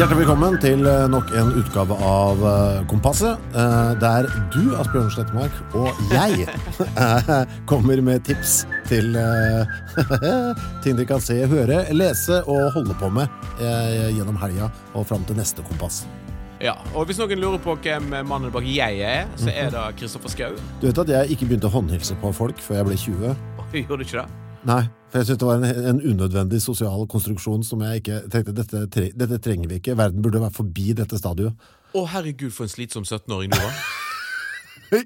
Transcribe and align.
Hjertelig 0.00 0.22
velkommen 0.22 0.54
til 0.56 0.86
eh, 0.88 1.02
nok 1.12 1.28
en 1.36 1.50
utgave 1.60 1.96
av 2.08 2.38
eh, 2.48 2.78
Kompasset, 2.88 3.42
eh, 3.52 3.90
der 4.00 4.30
du, 4.54 4.70
Asbjørn 4.80 5.10
Slettemark, 5.12 5.58
og 5.76 5.90
jeg 6.08 6.46
kommer 7.68 8.00
med 8.00 8.24
tips 8.24 8.62
til 8.88 9.12
ting 10.86 10.96
de 10.96 11.04
kan 11.04 11.20
se, 11.20 11.36
høre, 11.52 11.82
lese 11.92 12.40
og 12.48 12.72
holde 12.78 12.96
på 12.96 13.12
med 13.12 13.28
gjennom 13.60 14.40
helga 14.40 14.72
og 14.96 15.04
fram 15.10 15.28
til 15.28 15.36
neste 15.36 15.68
Kompass. 15.68 16.06
Ja, 16.64 16.78
og 16.94 17.04
Hvis 17.10 17.20
noen 17.20 17.36
lurer 17.36 17.60
på 17.60 17.76
hvem 17.84 18.08
mannen 18.24 18.48
bak 18.56 18.64
jeg 18.64 19.04
er, 19.04 19.28
så 19.36 19.52
er 19.52 19.68
det 19.74 19.84
Kristoffer 20.00 20.32
Schou. 20.32 20.56
Du 20.80 20.88
vet 20.88 21.04
at 21.04 21.12
jeg 21.18 21.36
ikke 21.36 21.52
begynte 21.52 21.68
å 21.68 21.76
håndhilse 21.76 22.16
på 22.24 22.32
folk 22.40 22.64
før 22.64 22.80
jeg 22.80 22.88
ble 22.88 23.02
20? 23.04 23.42
Gjorde 23.84 24.00
du 24.00 24.08
ikke 24.08 24.22
det? 24.22 24.49
Nei, 24.68 24.82
for 25.08 25.20
jeg 25.20 25.30
syntes 25.30 25.40
det 25.40 25.48
var 25.48 25.62
en, 25.62 25.86
en 25.90 26.02
unødvendig 26.04 26.60
sosial 26.60 27.06
konstruksjon 27.10 27.62
som 27.64 27.80
jeg 27.86 28.02
ikke 28.02 28.18
tenkte 28.32 28.54
dette, 28.56 28.82
tre, 28.92 29.06
dette 29.16 29.38
trenger 29.42 29.70
vi 29.70 29.78
ikke. 29.80 29.96
Verden 29.98 30.24
burde 30.24 30.42
være 30.42 30.56
forbi 30.58 30.92
dette 30.98 31.18
stadiet. 31.20 31.70
Å, 31.96 32.02
herregud, 32.12 32.52
for 32.54 32.68
en 32.68 32.72
slitsom 32.74 33.06
17-åring 33.08 33.54
du 33.54 33.58
var. 33.60 33.80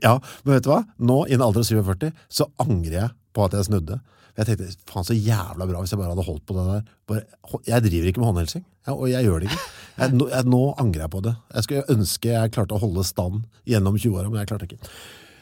Ja, 0.00 0.14
men 0.46 0.54
vet 0.54 0.64
du 0.64 0.70
hva? 0.70 0.78
Nå, 0.96 1.16
i 1.28 1.34
en 1.36 1.42
alder 1.44 1.60
av 1.60 1.66
47, 1.68 2.06
så 2.32 2.46
angrer 2.62 2.94
jeg 2.96 3.10
på 3.36 3.42
at 3.44 3.52
jeg 3.52 3.66
snudde. 3.66 3.98
Jeg 4.34 4.48
tenkte, 4.48 4.68
faen 4.88 5.04
så 5.04 5.12
jævla 5.12 5.66
bra 5.68 5.82
hvis 5.82 5.92
jeg 5.92 6.00
bare 6.00 6.14
hadde 6.14 6.24
holdt 6.24 6.44
på 6.48 6.56
det 6.56 6.64
der. 6.70 6.86
Bare, 7.10 7.58
jeg 7.68 7.84
driver 7.84 8.08
ikke 8.08 8.22
med 8.22 8.30
håndhilsing, 8.30 8.64
ja, 8.88 8.94
og 8.94 9.04
jeg 9.12 9.28
gjør 9.28 9.44
det 9.44 9.50
ikke. 9.50 9.66
Jeg, 9.98 10.14
nå, 10.16 10.30
jeg, 10.32 10.48
nå 10.54 10.62
angrer 10.80 11.04
jeg 11.04 11.12
på 11.12 11.20
det. 11.26 11.34
Jeg 11.52 11.66
skulle 11.66 11.98
ønske 11.98 12.32
jeg 12.32 12.54
klarte 12.56 12.78
å 12.78 12.80
holde 12.80 13.04
stand 13.04 13.44
gjennom 13.68 14.00
20-åra, 14.00 14.32
men 14.32 14.40
jeg 14.40 14.50
klarte 14.54 14.70
ikke. 14.70 14.80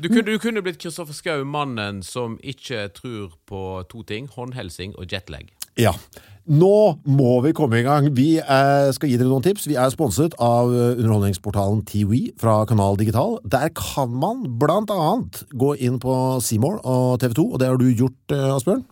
Du 0.02 0.08
kunne, 0.08 0.26
du 0.26 0.38
kunne 0.42 0.62
blitt 0.66 0.80
Kristoffer 0.82 1.14
Schou, 1.14 1.44
mannen 1.46 2.00
som 2.02 2.34
ikke 2.42 2.88
tror 2.96 3.36
på 3.46 3.60
to 3.86 4.02
ting. 4.02 4.26
Håndhelsing 4.34 4.96
og 4.98 5.06
jetlag. 5.06 5.52
Ja. 5.78 5.92
Nå 6.42 6.98
må 7.06 7.36
vi 7.44 7.52
komme 7.54 7.78
i 7.78 7.84
gang. 7.86 8.08
Vi 8.16 8.40
er, 8.40 8.88
skal 8.96 9.12
gi 9.12 9.18
dere 9.20 9.30
noen 9.30 9.44
tips. 9.44 9.68
Vi 9.70 9.76
er 9.78 9.92
sponset 9.94 10.34
av 10.42 10.72
underholdningsportalen 10.74 11.84
TV 11.86 12.32
fra 12.40 12.64
Kanal 12.66 12.98
Digital. 12.98 13.38
Der 13.46 13.70
kan 13.78 14.10
man 14.10 14.42
blant 14.58 14.90
annet 14.90 15.44
gå 15.54 15.76
inn 15.78 16.00
på 16.02 16.16
Seymour 16.42 16.80
og 16.82 17.20
TV 17.22 17.38
2, 17.38 17.46
og 17.52 17.62
det 17.62 17.70
har 17.70 17.78
du 17.78 17.86
gjort, 17.92 18.34
eh, 18.34 18.56
Asbjørn? 18.56 18.82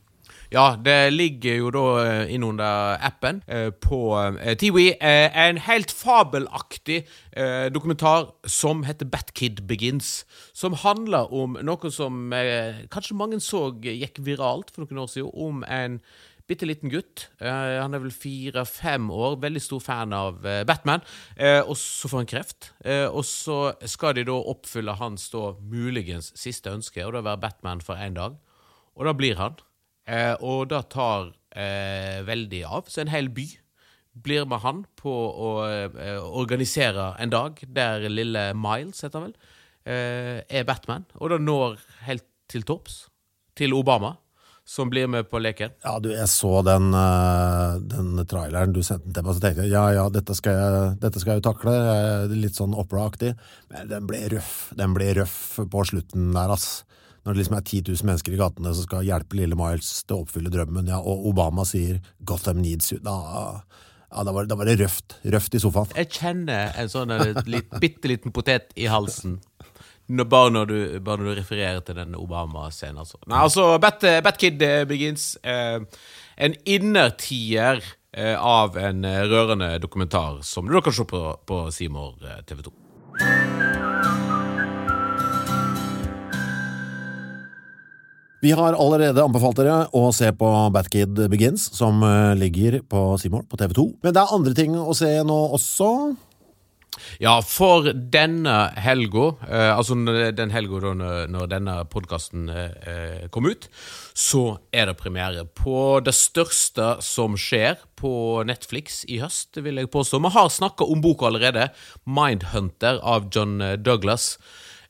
Ja, 0.51 0.75
det 0.75 1.13
ligger 1.15 1.61
jo 1.61 1.69
da 1.71 1.85
eh, 2.03 2.33
innunder 2.35 2.97
appen 3.07 3.39
eh, 3.47 3.69
på 3.71 4.01
eh, 4.19 4.57
Tiwi. 4.59 4.89
En 5.01 5.61
helt 5.63 5.93
fabelaktig 5.95 7.05
dokumentar 7.71 8.33
som 8.51 8.83
heter 8.85 9.07
Batkid 9.07 9.63
Begins. 9.69 10.25
Som 10.53 10.75
handler 10.75 11.31
om 11.33 11.55
noe 11.63 11.93
som 11.95 12.35
kanskje 12.91 13.17
mange 13.17 13.39
så 13.41 13.69
gikk 13.79 14.19
viralt 14.27 14.75
for 14.75 14.83
noen 14.83 15.05
år 15.05 15.13
siden. 15.15 15.31
Om 15.31 15.63
en 15.71 16.01
bitte 16.51 16.67
liten 16.67 16.91
gutt. 16.91 17.29
Eh, 17.39 17.79
han 17.79 17.95
er 17.95 18.03
vel 18.03 18.15
fire-fem 18.15 19.09
år. 19.15 19.39
Veldig 19.43 19.63
stor 19.63 19.83
fan 19.85 20.15
av 20.17 20.45
eh, 20.47 20.63
Batman. 20.67 21.05
Eh, 21.37 21.61
og 21.63 21.77
så 21.79 22.11
får 22.11 22.25
han 22.25 22.31
kreft. 22.35 22.71
Og 23.15 23.23
så 23.27 23.59
skal 23.87 24.17
de 24.19 24.27
da 24.29 24.35
oppfylle 24.35 24.99
hans 24.99 25.29
da 25.33 25.53
muligens 25.61 26.33
siste 26.39 26.73
ønske, 26.75 27.05
og 27.07 27.15
å 27.15 27.23
være 27.23 27.45
Batman 27.47 27.83
for 27.85 28.01
én 28.01 28.19
dag. 28.19 28.39
Og 28.99 29.07
da 29.07 29.15
blir 29.17 29.39
han. 29.39 29.59
Eh, 30.11 30.35
og 30.43 30.69
det 30.73 30.83
tar 30.93 31.31
eh, 31.55 32.21
veldig 32.27 32.65
av. 32.67 32.89
Så 32.91 33.05
en 33.05 33.13
hel 33.13 33.31
by 33.35 33.47
blir 34.21 34.47
med 34.51 34.63
han 34.65 34.83
på 34.99 35.13
å 35.13 35.51
eh, 35.69 36.19
organisere 36.19 37.13
en 37.23 37.33
dag 37.33 37.61
der 37.71 38.09
lille 38.11 38.51
Miles, 38.59 39.05
heter 39.05 39.21
han 39.21 39.29
vel, 39.29 39.37
eh, 39.87 40.41
er 40.49 40.67
Batman. 40.67 41.07
Og 41.21 41.31
det 41.33 41.41
når 41.45 41.79
helt 42.09 42.27
til 42.51 42.67
topps. 42.67 43.05
Til 43.59 43.75
Obama, 43.77 44.15
som 44.65 44.89
blir 44.89 45.09
med 45.11 45.27
på 45.29 45.41
leken. 45.43 45.73
Ja, 45.85 45.97
du, 46.01 46.09
jeg 46.15 46.29
så 46.33 46.61
den, 46.65 46.95
eh, 46.97 47.79
den 47.93 48.23
traileren 48.31 48.73
du 48.73 48.81
sendte 48.87 49.11
den 49.11 49.17
til 49.19 49.27
meg, 49.27 49.37
så 49.37 49.43
tenkte 49.45 49.67
jeg 49.67 49.75
ja, 49.75 49.83
ja, 49.99 50.05
dette 50.13 50.37
skal 50.39 50.57
jeg, 50.57 50.93
dette 51.03 51.21
skal 51.21 51.35
jeg 51.35 51.43
jo 51.43 51.49
takle. 51.51 51.75
Litt 52.33 52.59
sånn 52.59 52.77
Opera-aktig. 52.79 53.35
Men 53.73 53.91
den 53.91 54.07
ble 54.09 54.23
røff. 54.37 54.71
Den 54.79 54.95
ble 54.97 55.11
røff 55.19 55.59
på 55.71 55.85
slutten 55.91 56.31
der, 56.37 56.55
ass. 56.55 56.71
Når 57.25 57.35
det 57.35 57.43
liksom 57.43 57.57
er 57.59 57.67
10 57.67 57.83
000 57.91 58.09
mennesker 58.09 58.35
i 58.35 58.41
gatene 58.41 58.73
som 58.75 58.87
skal 58.87 59.05
hjelpe 59.05 59.37
lille 59.37 59.59
Miles 59.59 59.91
til 60.07 60.17
å 60.17 60.25
oppfylle 60.25 60.53
drømmen, 60.53 60.89
ja, 60.89 61.01
og 61.01 61.27
Obama 61.31 61.67
sier 61.69 62.01
'Gotham 62.25 62.63
needs 62.65 62.93
you', 62.93 63.03
da, 63.05 63.61
ja, 64.11 64.25
da, 64.25 64.33
var, 64.33 64.49
da 64.49 64.57
var 64.57 64.71
det 64.71 64.81
røft. 64.81 65.19
Røft 65.25 65.55
i 65.55 65.61
sofaen. 65.61 65.93
Jeg 65.97 66.11
kjenner 66.17 66.73
en 66.81 66.89
sånn 66.91 67.13
litt, 67.47 67.71
bitte 67.83 68.11
liten 68.11 68.33
potet 68.33 68.73
i 68.77 68.89
halsen. 68.91 69.39
Når, 70.11 70.27
bare, 70.27 70.51
når 70.51 70.67
du, 70.67 70.79
bare 71.07 71.23
når 71.23 71.29
du 71.29 71.39
refererer 71.39 71.85
til 71.87 72.01
den 72.01 72.17
Obama-scenen. 72.19 73.05
Altså. 73.05 73.21
Nei, 73.31 73.45
altså, 73.45 73.79
Bat, 73.79 74.03
Batkid 74.27 74.63
eh, 74.67 74.83
Begins. 74.91 75.37
Eh, 75.47 75.79
en 76.41 76.57
innertier 76.65 77.85
eh, 78.13 78.35
av 78.35 78.79
en 78.79 79.05
eh, 79.05 79.23
rørende 79.31 79.79
dokumentar 79.79 80.43
som 80.43 80.67
du 80.67 80.81
kan 80.83 80.93
se 80.93 81.05
på, 81.05 81.23
på 81.47 81.63
Seymour 81.71 82.19
eh, 82.27 82.43
TV 82.49 82.67
2. 82.67 83.80
Vi 88.41 88.55
har 88.57 88.73
allerede 88.73 89.21
anbefalt 89.21 89.59
dere 89.61 89.83
å 89.93 90.07
se 90.17 90.31
på 90.33 90.49
Batkid 90.73 91.19
Begins, 91.29 91.67
som 91.77 92.01
eh, 92.07 92.33
ligger 92.41 92.79
på 92.89 93.03
Seymour 93.21 93.45
på 93.45 93.59
TV 93.61 93.75
2. 93.77 93.85
Men 94.01 94.17
det 94.17 94.23
er 94.23 94.33
andre 94.33 94.57
ting 94.57 94.79
å 94.81 94.95
se 94.97 95.11
nå 95.29 95.37
også. 95.59 95.91
Ja, 97.21 97.35
for 97.45 97.91
denne 97.93 98.55
helga, 98.81 99.27
eh, 99.45 99.73
altså 99.75 99.99
den 100.33 100.55
helga 100.55 100.95
når, 100.97 101.51
denne 101.53 101.77
podkasten 101.93 102.49
eh, 102.49 103.29
kom 103.29 103.51
ut, 103.51 103.69
så 104.17 104.57
er 104.73 104.89
det 104.89 104.97
premiere 105.03 105.45
på 105.45 106.01
det 106.05 106.17
største 106.17 106.95
som 107.05 107.37
skjer 107.37 107.77
på 108.01 108.41
Netflix 108.49 109.03
i 109.05 109.21
høst, 109.21 109.61
vil 109.61 109.85
jeg 109.85 109.93
påstå. 109.93 110.23
Vi 110.25 110.33
har 110.33 110.49
snakka 110.49 110.89
om 110.89 111.05
boka 111.05 111.29
allerede, 111.29 111.69
'Mindhunter' 112.09 113.05
av 113.05 113.29
John 113.29 113.61
Douglas. 113.85 114.39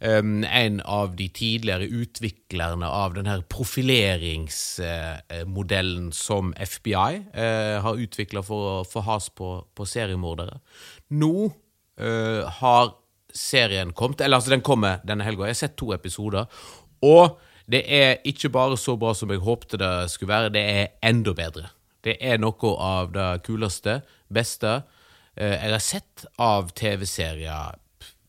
En 0.00 0.80
av 0.88 1.12
de 1.16 1.28
tidligere 1.28 1.84
utviklerne 1.84 2.88
av 2.88 3.14
denne 3.18 3.42
profileringsmodellen 3.52 6.12
som 6.16 6.54
FBI 6.56 7.20
eh, 7.34 7.82
har 7.84 8.00
utvikla 8.00 8.42
for 8.42 8.68
å 8.70 8.84
få 8.88 9.00
has 9.04 9.28
på, 9.36 9.64
på 9.76 9.84
seriemordere. 9.84 10.56
Nå 11.12 11.52
eh, 12.00 12.48
har 12.60 12.96
serien 13.36 13.92
kommet, 13.92 14.20
eller 14.24 14.36
altså 14.40 14.50
den 14.54 14.64
kommer 14.64 15.04
denne 15.04 15.24
helga. 15.26 15.44
Jeg 15.44 15.54
har 15.54 15.64
sett 15.66 15.76
to 15.76 15.92
episoder. 15.92 16.48
Og 17.04 17.36
det 17.70 17.84
er 17.86 18.18
ikke 18.26 18.50
bare 18.56 18.80
så 18.80 18.96
bra 18.98 19.12
som 19.14 19.30
jeg 19.30 19.44
håpte 19.44 19.78
det 19.80 20.10
skulle 20.10 20.32
være, 20.32 20.54
det 20.54 20.64
er 20.64 20.88
enda 21.06 21.32
bedre. 21.36 21.68
Det 22.04 22.16
er 22.24 22.40
noe 22.40 22.72
av 22.80 23.12
det 23.12 23.28
kuleste, 23.44 24.00
beste 24.32 24.80
eh, 25.36 25.60
jeg 25.60 25.76
har 25.76 25.84
sett 25.84 26.24
av 26.40 26.72
TV-serier 26.72 27.76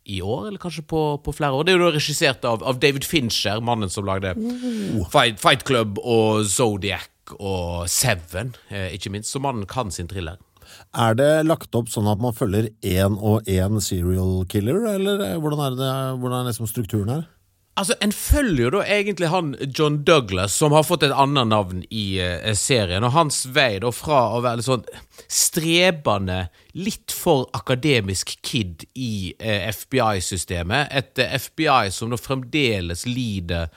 i 0.05 0.21
år, 0.21 0.47
eller 0.47 0.61
kanskje 0.61 0.83
på, 0.87 1.01
på 1.23 1.33
flere 1.35 1.57
år. 1.57 1.65
Det 1.65 1.73
er 1.73 1.81
jo 1.81 1.91
regissert 1.93 2.45
av, 2.47 2.63
av 2.65 2.79
David 2.81 3.05
Fincher, 3.07 3.61
mannen 3.63 3.91
som 3.91 4.07
lagde 4.07 4.33
Fight, 5.13 5.41
Fight 5.41 5.65
Club 5.67 5.99
og 6.01 6.45
Zodiac 6.49 7.35
og 7.37 7.89
Seven, 7.91 8.55
eh, 8.69 8.89
ikke 8.97 9.11
minst. 9.13 9.31
Så 9.31 9.41
mannen 9.43 9.67
kan 9.69 9.93
sin 9.93 10.09
thriller. 10.11 10.41
Er 10.91 11.15
det 11.15 11.29
lagt 11.45 11.75
opp 11.77 11.91
sånn 11.91 12.09
at 12.11 12.19
man 12.23 12.35
følger 12.35 12.71
én 12.83 13.15
og 13.15 13.47
én 13.49 13.79
serial 13.83 14.41
killer, 14.51 14.81
eller 14.95 15.23
eh, 15.27 15.37
hvordan 15.39 15.63
er, 15.67 15.77
det, 15.79 15.91
hvordan 16.19 16.41
er 16.41 16.49
liksom 16.49 16.69
strukturen 16.71 17.13
her? 17.13 17.27
Altså, 17.79 17.95
En 18.01 18.11
følger 18.11 18.65
jo 18.65 18.71
da 18.75 18.81
egentlig 18.83 19.29
han 19.31 19.53
John 19.77 20.01
Douglas, 20.03 20.53
som 20.53 20.73
har 20.75 20.83
fått 20.83 21.05
et 21.07 21.13
annet 21.15 21.47
navn 21.47 21.85
i 21.89 22.19
eh, 22.19 22.51
serien. 22.57 23.05
Og 23.07 23.15
hans 23.15 23.45
vei 23.55 23.79
da 23.79 23.93
fra 23.95 24.25
å 24.35 24.41
være 24.43 24.59
litt 24.59 24.67
sånn 24.67 24.83
strebende, 25.31 26.49
litt 26.75 27.15
for 27.15 27.47
akademisk 27.55 28.35
kid 28.43 28.83
i 28.93 29.31
eh, 29.39 29.69
FBI-systemet. 29.71 30.91
Et 30.91 31.23
eh, 31.23 31.37
FBI 31.39 31.93
som 31.95 32.11
da 32.11 32.19
fremdeles 32.19 33.07
lider 33.07 33.71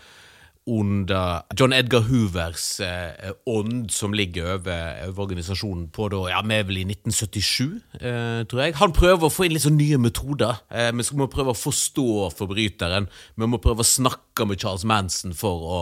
under 0.66 1.42
John 1.58 1.74
Edgar 1.76 2.06
Hoovers 2.08 2.80
eh, 2.80 3.32
ånd 3.46 3.90
som 3.92 4.14
ligger 4.16 4.54
over, 4.54 5.02
over 5.08 5.26
organisasjonen 5.26 5.90
på 5.92 6.08
da, 6.12 6.22
ja, 6.32 6.40
vi 6.44 6.56
er 6.56 6.66
vel 6.68 6.80
i 6.80 6.86
1977, 6.88 7.66
eh, 8.00 8.40
tror 8.48 8.62
jeg. 8.64 8.76
Han 8.80 8.96
prøver 8.96 9.28
å 9.28 9.32
få 9.32 9.46
inn 9.46 9.56
litt 9.56 9.66
sånn 9.66 9.76
nye 9.80 10.00
metoder. 10.00 10.62
Eh, 10.72 10.90
vi 10.96 11.06
må 11.20 11.28
prøve 11.32 11.52
å 11.52 11.58
forstå 11.58 12.30
forbryteren. 12.38 13.10
Vi 13.36 13.50
må 13.50 13.60
prøve 13.62 13.84
å 13.84 13.88
snakke 13.88 14.48
med 14.48 14.62
Charles 14.62 14.86
Manson 14.88 15.36
for 15.36 15.68
å 15.68 15.80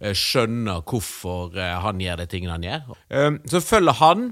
eh, 0.00 0.16
skjønne 0.16 0.80
hvorfor 0.80 1.58
eh, 1.58 1.76
han 1.84 2.00
gjør 2.00 2.22
de 2.22 2.30
tingene 2.32 2.56
han 2.56 2.68
gjør. 2.70 3.02
Eh, 3.12 3.30
så 3.52 3.64
følger 3.64 4.00
han 4.00 4.30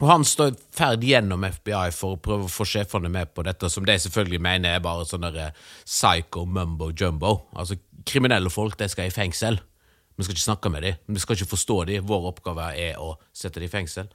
og 0.00 0.06
han 0.08 0.24
står 0.24 0.54
ferd 0.72 1.04
gjennom 1.04 1.44
FBI 1.44 1.90
for 1.92 2.16
å 2.16 2.20
prøve 2.24 2.46
å 2.48 2.52
få 2.52 2.64
sjefene 2.68 3.10
med 3.12 3.34
på 3.36 3.44
dette, 3.44 3.68
som 3.68 3.84
de 3.84 3.98
selvfølgelig 4.00 4.40
mener 4.42 4.76
er 4.76 4.84
bare 4.84 5.04
sånn 5.08 5.28
eh, 5.30 5.52
psycho 5.84 6.46
mumbo 6.48 6.90
jumbo. 6.96 7.36
Altså, 7.52 7.76
kriminelle 8.08 8.52
folk, 8.52 8.78
de 8.80 8.88
skal 8.88 9.10
i 9.10 9.14
fengsel. 9.14 9.60
Vi 10.16 10.24
skal 10.24 10.36
ikke 10.36 10.48
snakke 10.48 10.72
med 10.72 10.84
dem, 10.84 10.96
vi 11.08 11.20
skal 11.22 11.36
ikke 11.36 11.52
forstå 11.54 11.76
dem. 11.88 12.08
Vår 12.08 12.30
oppgave 12.32 12.72
er 12.76 12.98
å 13.00 13.14
sette 13.32 13.60
dem 13.60 13.70
i 13.70 13.72
fengsel. 13.72 14.08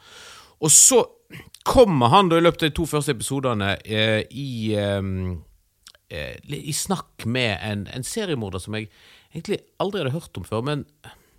Og 0.63 0.71
så 0.71 1.01
kommer 1.67 2.13
han 2.13 2.29
da 2.29 2.39
i 2.39 2.45
løpet 2.45 2.63
av 2.63 2.69
de 2.69 2.77
to 2.77 2.85
første 2.89 3.15
episodene 3.15 3.75
eh, 3.83 4.21
i, 4.29 4.73
eh, 4.77 5.09
eh, 6.13 6.38
i 6.45 6.73
snakk 6.75 7.25
med 7.25 7.57
en, 7.57 7.85
en 7.91 8.05
seriemorder 8.05 8.63
som 8.63 8.77
jeg 8.77 8.89
egentlig 9.33 9.63
aldri 9.81 10.03
hadde 10.03 10.15
hørt 10.15 10.39
om 10.39 10.47
før, 10.47 10.63
men 10.65 10.85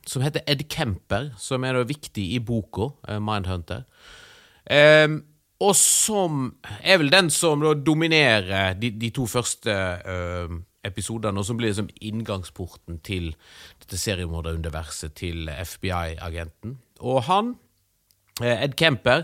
som 0.07 0.23
heter 0.23 0.45
Ed 0.51 0.67
Kemper, 0.71 1.33
som 1.39 1.65
er 1.67 1.81
viktig 1.87 2.27
i 2.37 2.43
boka 2.43 2.93
Mindhunter. 3.23 3.87
Um, 4.67 5.21
og 5.63 5.73
som 5.79 6.49
er 6.85 6.99
vel 7.01 7.13
den 7.13 7.31
som 7.33 7.63
dominerer 7.81 8.75
de, 8.77 8.91
de 8.93 9.11
to 9.15 9.25
første 9.31 9.73
uh, 9.73 10.57
episodene, 10.87 11.41
og 11.41 11.47
som 11.49 11.59
blir 11.59 11.73
liksom 11.73 11.89
inngangsporten 12.05 13.01
til 13.07 13.31
dette 13.81 13.99
seriemorderuniverset 14.01 15.17
til 15.17 15.49
FBI-agenten. 15.49 16.77
Og 17.01 17.23
han, 17.31 17.55
Ed 18.45 18.75
Kemper 18.77 19.23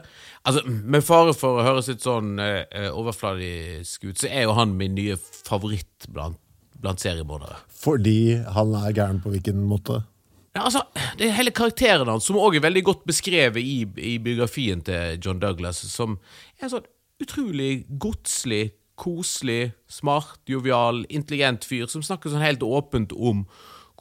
altså 0.48 0.62
Med 0.64 1.04
fare 1.04 1.34
for 1.36 1.58
å 1.60 1.64
høres 1.66 1.90
litt 1.90 2.04
sånn 2.04 2.40
uh, 2.40 2.88
overfladisk 2.96 4.06
ut, 4.08 4.22
så 4.22 4.30
er 4.30 4.46
jo 4.46 4.56
han 4.56 4.72
min 4.78 4.96
nye 4.96 5.18
favoritt 5.20 6.08
blant, 6.08 6.40
blant 6.80 7.02
seriemordere. 7.02 7.60
Fordi 7.82 8.40
han 8.56 8.72
er 8.80 8.96
gæren 8.96 9.20
på 9.20 9.34
hvilken 9.34 9.60
måte? 9.68 10.00
Ja, 10.52 10.66
altså, 10.66 10.82
det 11.16 11.26
er 11.26 11.36
hele 11.38 11.52
karakteren 11.54 12.10
hans, 12.12 12.26
som 12.28 12.36
også 12.36 12.60
er 12.60 12.66
veldig 12.66 12.84
godt 12.84 13.06
beskrevet 13.08 13.64
i, 13.64 13.86
i 13.96 14.18
biografien 14.20 14.82
til 14.84 15.16
John 15.24 15.40
Douglas, 15.40 15.80
som 15.88 16.18
er 16.58 16.66
en 16.66 16.74
sånn 16.74 16.88
utrolig 17.22 17.86
godslig, 18.02 18.74
koselig, 19.00 19.72
smart, 19.88 20.42
jovial, 20.50 21.06
intelligent 21.08 21.64
fyr, 21.64 21.86
som 21.88 22.04
snakker 22.04 22.32
sånn 22.32 22.44
helt 22.44 22.64
åpent 22.66 23.14
om 23.16 23.46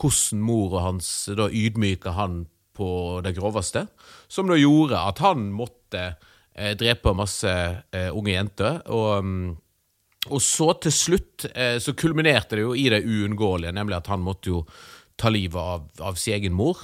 hvordan 0.02 0.44
mora 0.44 0.84
hans 0.90 1.08
da 1.38 1.48
ydmyka 1.48 2.18
han 2.18 2.44
på 2.76 3.22
det 3.24 3.36
groveste, 3.38 3.86
som 4.28 4.52
da 4.52 4.60
gjorde 4.60 5.00
at 5.00 5.22
han 5.24 5.52
måtte 5.56 6.04
eh, 6.10 6.74
drepe 6.80 7.16
masse 7.16 7.52
eh, 7.96 8.10
unge 8.12 8.36
jenter. 8.36 8.82
og... 8.92 9.12
Um, 9.24 9.36
og 10.30 10.38
så 10.46 10.68
til 10.78 10.94
slutt 10.94 11.48
eh, 11.50 11.80
så 11.82 11.96
kulminerte 11.98 12.60
det 12.60 12.62
jo 12.62 12.76
i 12.78 12.84
det 12.94 13.00
uunngåelige, 13.02 13.74
nemlig 13.74 13.96
at 13.98 14.10
han 14.12 14.22
måtte 14.22 14.52
jo 14.52 14.60
ta 15.22 15.32
livet 15.32 15.60
av, 15.62 15.88
av 16.02 16.18
sin 16.20 16.36
egen 16.40 16.56
mor, 16.58 16.80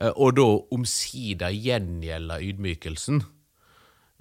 eh, 0.00 0.12
og 0.14 0.36
da 0.38 0.48
omsider 0.76 1.54
gjengjelde 1.54 2.40
ydmykelsen. 2.50 3.24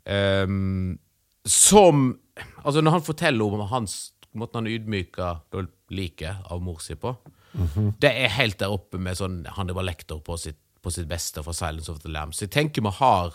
Um, 0.10 0.98
som 1.46 2.18
Altså, 2.64 2.80
når 2.82 2.92
han 2.92 3.04
forteller 3.04 3.46
om 3.46 3.68
hans 3.68 4.14
måten 4.38 4.62
han 4.62 4.70
ydmyka 4.72 5.42
liket 5.92 6.48
av 6.54 6.62
mor 6.64 6.80
si 6.80 6.96
på, 6.96 7.16
mm 7.52 7.68
-hmm. 7.68 7.94
det 8.00 8.12
er 8.24 8.28
helt 8.30 8.60
der 8.60 8.72
oppe 8.72 8.98
med 8.98 9.18
sånn 9.18 9.46
Hannibal 9.46 9.86
Lektor 9.86 10.20
på 10.20 10.38
sitt, 10.38 10.58
på 10.82 10.92
sitt 10.92 11.08
beste 11.08 11.44
fra 11.44 11.54
Silence 11.54 11.92
of 11.92 12.00
the 12.00 12.10
Lambs. 12.10 12.38
Så 12.38 12.46
jeg 12.46 12.52
tenker 12.52 12.82
vi 12.82 12.90
har 12.90 13.34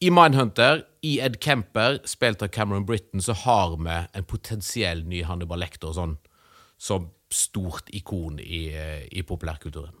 i 0.00 0.10
Mindhunter, 0.10 0.84
i 1.02 1.20
Ed 1.20 1.40
Kemper, 1.40 1.98
spilt 2.04 2.42
av 2.42 2.48
Cameron 2.48 2.86
Britton, 2.86 3.22
så 3.22 3.32
har 3.32 3.76
vi 3.76 4.06
en 4.12 4.24
potensiell 4.24 5.04
ny 5.04 5.22
Hannibal 5.22 5.58
Lektor 5.58 5.92
sånn, 5.92 6.18
som 6.78 7.10
stort 7.32 7.90
ikon 7.94 8.38
i, 8.40 8.68
i 9.10 9.22
populærkulturen. 9.26 9.94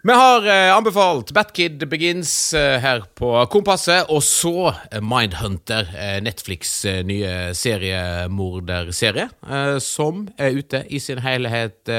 Vi 0.00 0.14
har 0.16 0.46
eh, 0.48 0.70
anbefalt 0.72 1.28
Batkid 1.36 1.82
Begins 1.90 2.54
eh, 2.56 2.78
her 2.80 3.02
på 3.20 3.34
Kompasset, 3.52 4.08
og 4.08 4.22
så 4.24 4.70
eh, 4.88 5.02
Mindhunter, 5.04 5.90
eh, 5.92 6.22
Netflix 6.24 6.86
eh, 6.88 7.02
nye 7.04 7.50
seriemorderserie, 7.52 9.26
eh, 9.44 9.76
som 9.84 10.22
er 10.40 10.56
ute 10.56 10.80
i 10.88 11.02
sin 11.04 11.20
helhet 11.20 11.92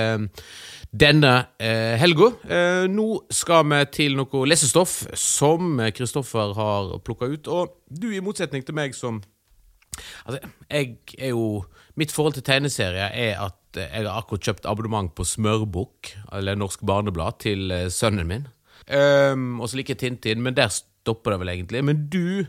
denne 0.91 1.33
eh, 1.61 1.95
helga. 1.99 2.33
nå 2.91 3.07
skal 3.31 3.63
vi 3.71 3.77
til 3.95 4.17
noe 4.19 4.45
lesestoff 4.47 5.05
som 5.15 5.79
Kristoffer 5.95 6.51
har 6.57 6.97
plukka 7.05 7.29
ut, 7.31 7.47
og 7.47 7.77
du, 7.87 8.09
i 8.11 8.23
motsetning 8.23 8.65
til 8.67 8.75
meg 8.75 8.97
som 8.97 9.21
Altså, 10.23 10.39
jeg 10.71 10.97
er 11.19 11.33
jo 11.33 11.65
Mitt 11.99 12.13
forhold 12.15 12.37
til 12.37 12.45
tegneserier 12.47 13.11
er 13.11 13.39
at 13.43 13.57
jeg 13.75 14.05
har 14.05 14.15
akkurat 14.15 14.43
kjøpt 14.47 14.67
abonnement 14.67 15.11
på 15.15 15.25
Smørbukk, 15.27 16.13
eller 16.35 16.55
Norsk 16.59 16.83
Barneblad, 16.87 17.39
til 17.43 17.71
uh, 17.71 17.87
sønnen 17.91 18.27
min. 18.27 18.47
Um, 18.87 19.59
og 19.61 19.69
så 19.69 19.79
liker 19.79 19.95
jeg 19.95 20.01
Tintin, 20.01 20.41
men 20.43 20.55
der 20.57 20.71
stopper 20.71 21.35
det 21.35 21.41
vel 21.43 21.53
egentlig. 21.53 21.83
Men 21.87 22.05
du 22.11 22.47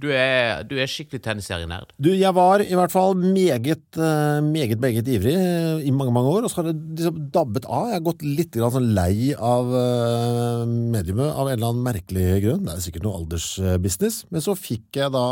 du 0.00 0.08
er, 0.14 0.62
du 0.68 0.76
er 0.80 0.90
skikkelig 0.90 1.22
tennisserienerd. 1.24 1.94
Du, 2.00 2.10
jeg 2.14 2.32
var 2.36 2.64
i 2.64 2.76
hvert 2.78 2.94
fall 2.94 3.16
meget, 3.20 3.86
uh, 4.00 4.40
meget, 4.44 4.80
meget 4.82 5.08
ivrig 5.08 5.36
uh, 5.36 5.78
i 5.84 5.94
mange 5.94 6.14
mange 6.16 6.34
år, 6.34 6.46
og 6.46 6.52
så 6.52 6.60
har 6.60 6.70
det 6.70 6.76
liksom 6.98 7.24
dabbet 7.34 7.68
av. 7.68 7.88
Jeg 7.90 8.00
har 8.00 8.06
gått 8.10 8.26
litt 8.26 8.60
sånn 8.60 8.92
lei 8.96 9.32
av 9.36 9.72
uh, 9.72 10.66
mediumet 10.66 11.30
av 11.30 11.48
en 11.48 11.56
eller 11.56 11.72
annen 11.72 11.88
merkelig 11.90 12.28
grunn. 12.46 12.68
Det 12.68 12.76
er 12.76 12.86
sikkert 12.86 13.08
noe 13.08 13.22
aldersbusiness. 13.22 14.24
Men 14.32 14.44
så 14.44 14.58
fikk 14.58 15.02
jeg 15.02 15.12
da 15.14 15.26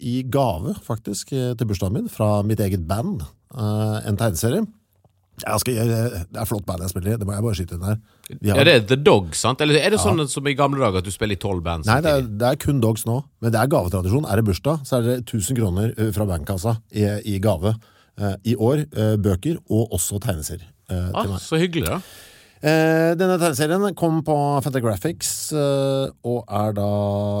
i 0.00 0.22
gave, 0.24 0.74
faktisk, 0.84 1.32
eh, 1.32 1.54
til 1.54 1.68
bursdagen 1.68 1.92
min, 1.92 2.08
fra 2.08 2.42
mitt 2.42 2.60
eget 2.60 2.86
band, 2.88 3.22
eh, 3.54 4.08
en 4.08 4.16
tegneserie. 4.16 4.66
Skal, 5.40 5.78
det 5.90 6.40
er 6.40 6.48
flott 6.48 6.66
band 6.68 6.84
jeg 6.84 6.92
spiller 6.92 7.14
i, 7.14 7.18
det 7.20 7.28
må 7.28 7.34
jeg 7.36 7.44
bare 7.46 7.58
skyte 7.58 7.76
inn 7.76 7.86
her. 7.88 8.00
Har, 8.30 8.60
er 8.62 8.68
det 8.68 8.76
The 8.90 8.98
Dogs, 9.00 9.42
sant? 9.42 9.62
Eller 9.64 9.80
er 9.80 9.94
det 9.94 10.00
sånn 10.02 10.22
som 10.30 10.48
i 10.50 10.56
gamle 10.58 10.82
dager 10.82 11.02
at 11.02 11.08
du 11.08 11.12
spiller 11.14 11.38
i 11.38 11.40
tolv 11.40 11.62
band? 11.66 11.88
Nei, 11.88 12.00
det 12.04 12.12
er, 12.16 12.26
det 12.42 12.50
er, 12.50 12.58
kun 12.62 12.82
Dogs 12.82 13.06
nå. 13.08 13.20
Men 13.42 13.54
det 13.54 13.60
er 13.60 13.70
gavetradisjon. 13.72 14.28
Er 14.28 14.40
det 14.40 14.46
bursdag, 14.48 14.84
så 14.88 14.98
er 15.00 15.06
det 15.08 15.16
1000 15.24 15.58
kroner 15.58 15.94
eh, 15.96 16.10
fra 16.16 16.26
bandkassa 16.28 16.76
i, 16.92 17.06
i 17.34 17.38
gave. 17.42 17.76
I 18.20 18.52
år 18.60 18.82
bøker, 19.22 19.62
og 19.72 19.94
også 19.96 20.18
tegneserier. 20.20 20.66
Ah, 20.92 21.38
så 21.40 21.56
hyggelig, 21.56 21.86
da. 21.88 22.00
Denne 23.16 23.38
tegneserien 23.40 23.94
kom 23.96 24.18
på 24.26 24.34
Fantagraphics 24.60 25.30
og 25.56 26.42
er 26.44 26.74
da 26.76 26.90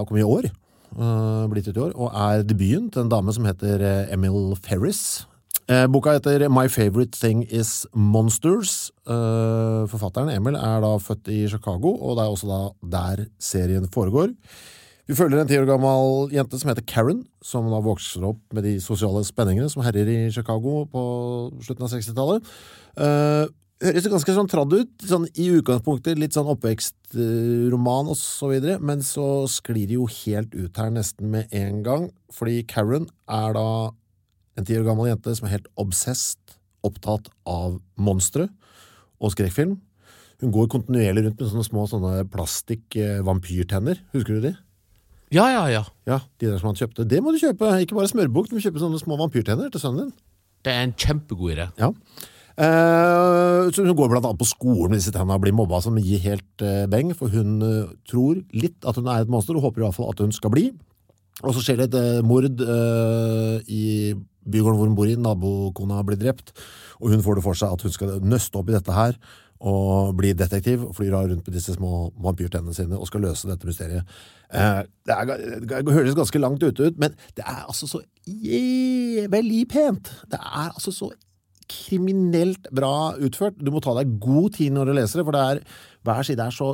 kom 0.08 0.16
i 0.16 0.24
år. 0.24 0.48
Uh, 0.90 1.46
blitt 1.46 1.68
ut 1.70 1.76
i 1.76 1.82
år, 1.84 1.92
og 1.94 2.10
er 2.18 2.42
debuten 2.42 2.88
til 2.90 3.04
en 3.04 3.10
dame 3.12 3.30
som 3.34 3.46
heter 3.46 3.78
uh, 3.78 4.10
Emil 4.10 4.56
Ferris. 4.58 5.22
Uh, 5.70 5.86
boka 5.86 6.16
heter 6.16 6.48
My 6.50 6.66
Favorite 6.66 7.14
Thing 7.14 7.44
Is 7.46 7.86
Monsters. 7.94 8.90
forfatteren 9.06 10.32
Emil 10.32 10.56
er 10.58 10.82
da 10.82 10.96
født 10.98 11.30
i 11.30 11.44
Chicago, 11.48 11.94
og 11.94 12.18
det 12.18 12.24
er 12.24 12.34
også 12.34 12.50
da 12.50 12.60
der 12.96 13.24
serien 13.38 13.86
foregår. 13.88 14.34
Vi 15.06 15.14
følger 15.14 15.40
en 15.40 15.48
ti 15.50 15.58
år 15.58 15.66
gammel 15.66 16.34
jente 16.34 16.58
som 16.58 16.70
heter 16.70 16.86
Karen, 16.86 17.24
som 17.42 17.70
da 17.70 17.78
vokser 17.82 18.26
opp 18.26 18.42
med 18.54 18.66
de 18.66 18.76
sosiale 18.82 19.22
spenningene 19.26 19.70
som 19.70 19.82
herjer 19.82 20.10
i 20.10 20.18
Chicago 20.34 20.84
på 20.90 21.04
slutten 21.62 21.86
av 21.86 21.94
60-tallet 21.94 23.56
høres 23.80 24.08
ganske 24.12 24.34
sånn 24.36 24.50
tradd 24.50 24.74
ut, 24.76 24.90
sånn 25.08 25.26
i 25.40 25.46
utgangspunktet 25.56 26.18
litt 26.20 26.36
sånn 26.36 26.50
oppvekstroman 26.52 28.10
og 28.12 28.18
så 28.18 28.50
videre, 28.52 28.76
men 28.82 29.00
så 29.04 29.46
sklir 29.48 29.88
det 29.88 29.96
jo 29.96 30.08
helt 30.20 30.54
ut 30.54 30.80
her 30.80 30.92
nesten 30.92 31.30
med 31.32 31.54
en 31.56 31.80
gang, 31.86 32.10
fordi 32.34 32.60
Karen 32.68 33.08
er 33.30 33.56
da 33.56 33.68
en 34.60 34.68
ti 34.68 34.78
år 34.78 34.86
gammel 34.86 35.10
jente 35.10 35.34
som 35.36 35.48
er 35.48 35.56
helt 35.58 35.70
obsesst 35.80 36.58
opptatt 36.86 37.28
av 37.48 37.78
monstre 38.00 38.48
og 39.20 39.34
skrekkfilm. 39.34 39.76
Hun 40.40 40.54
går 40.54 40.70
kontinuerlig 40.72 41.26
rundt 41.26 41.40
med 41.40 41.50
sånne 41.50 41.66
små 41.66 41.84
sånne 41.90 42.24
plastikk-vampyrtenner, 42.32 44.00
husker 44.14 44.38
du 44.38 44.46
de? 44.48 44.54
Ja, 45.30 45.46
ja, 45.52 45.66
ja. 45.70 45.84
Ja, 46.08 46.18
De 46.40 46.48
der 46.48 46.58
som 46.58 46.72
han 46.72 46.78
kjøpte. 46.78 47.06
Det 47.06 47.20
må 47.22 47.34
du 47.34 47.38
kjøpe, 47.38 47.68
ikke 47.84 47.98
bare 47.98 48.10
smørbukk, 48.10 48.48
du 48.50 48.56
må 48.56 48.64
kjøpe 48.64 48.82
sånne 48.82 48.98
små 49.02 49.18
vampyrtenner 49.20 49.70
til 49.70 49.82
sønnen 49.82 50.08
din. 50.08 50.14
Det 50.64 50.72
er 50.72 50.86
en 50.86 50.96
kjempegod 50.96 51.54
idé. 51.54 51.68
Ja. 51.80 51.92
Uh, 52.60 53.70
så 53.72 53.84
hun 53.86 53.94
går 53.96 54.10
blant 54.10 54.26
annet 54.26 54.40
på 54.40 54.48
skolen 54.48 54.90
med 54.90 54.98
disse 55.00 55.12
tennene 55.14 55.38
og 55.38 55.44
blir 55.44 55.54
mobba 55.56 55.78
som 55.80 55.96
gir 56.02 56.20
helt 56.24 56.64
uh, 56.64 56.84
beng, 56.90 57.14
for 57.16 57.32
hun 57.32 57.60
uh, 57.62 57.92
tror 58.08 58.40
litt 58.52 58.84
at 58.84 58.98
hun 58.98 59.08
er 59.08 59.22
et 59.22 59.32
monster, 59.32 59.56
og 59.56 59.68
håper 59.68 59.84
i 59.84 59.86
hvert 59.86 59.96
fall 59.96 60.10
at 60.12 60.20
hun 60.24 60.34
skal 60.34 60.52
bli. 60.52 60.66
Og 61.40 61.54
så 61.56 61.62
skjer 61.64 61.78
det 61.80 61.88
et 61.94 62.26
mord 62.26 62.44
i 62.44 63.84
bygården 64.46 64.80
hvor 64.80 64.88
hun 64.88 64.96
bor 64.98 65.10
i. 65.10 65.18
Nabokona 65.20 66.00
blir 66.06 66.20
drept, 66.20 66.54
og 67.00 67.14
hun 67.14 67.22
får 67.24 67.38
det 67.38 67.46
for 67.46 67.58
seg 67.58 67.76
at 67.76 67.86
hun 67.86 67.94
skal 67.94 68.18
nøste 68.24 68.60
opp 68.60 68.70
i 68.70 68.76
dette 68.76 68.96
her 68.96 69.16
og 69.60 70.14
bli 70.16 70.32
detektiv 70.32 70.86
og 70.86 70.94
flyr 70.96 71.12
rundt 71.12 71.44
med 71.44 71.52
disse 71.52 71.74
små 71.76 72.08
vampyrtennene 72.24 72.72
sine 72.72 72.96
og 72.96 73.10
skal 73.10 73.26
løse 73.26 73.48
dette 73.48 73.68
mysteriet. 73.68 74.06
det, 75.04 75.16
er, 75.16 75.82
det 75.84 75.96
høres 75.96 76.16
ganske 76.16 76.40
langt 76.40 76.64
ute 76.64 76.88
ut, 76.88 76.96
men 77.00 77.12
det 77.36 77.44
er 77.44 77.66
altså 77.66 77.90
så 77.90 78.00
jævlig 78.24 79.66
pent! 79.68 80.08
Det 80.32 80.40
er 80.40 80.70
altså 80.72 80.94
så 80.96 81.10
kriminelt 81.70 82.66
bra 82.74 83.12
utført. 83.20 83.60
Du 83.60 83.70
må 83.70 83.82
ta 83.84 83.94
deg 84.00 84.16
god 84.22 84.56
tid 84.56 84.72
når 84.74 84.90
du 84.90 84.96
leser 84.96 85.20
det, 85.20 85.26
for 85.28 85.36
det 85.36 85.44
er, 85.44 85.60
hver 86.08 86.24
side 86.26 86.46
er 86.46 86.56
så 86.56 86.72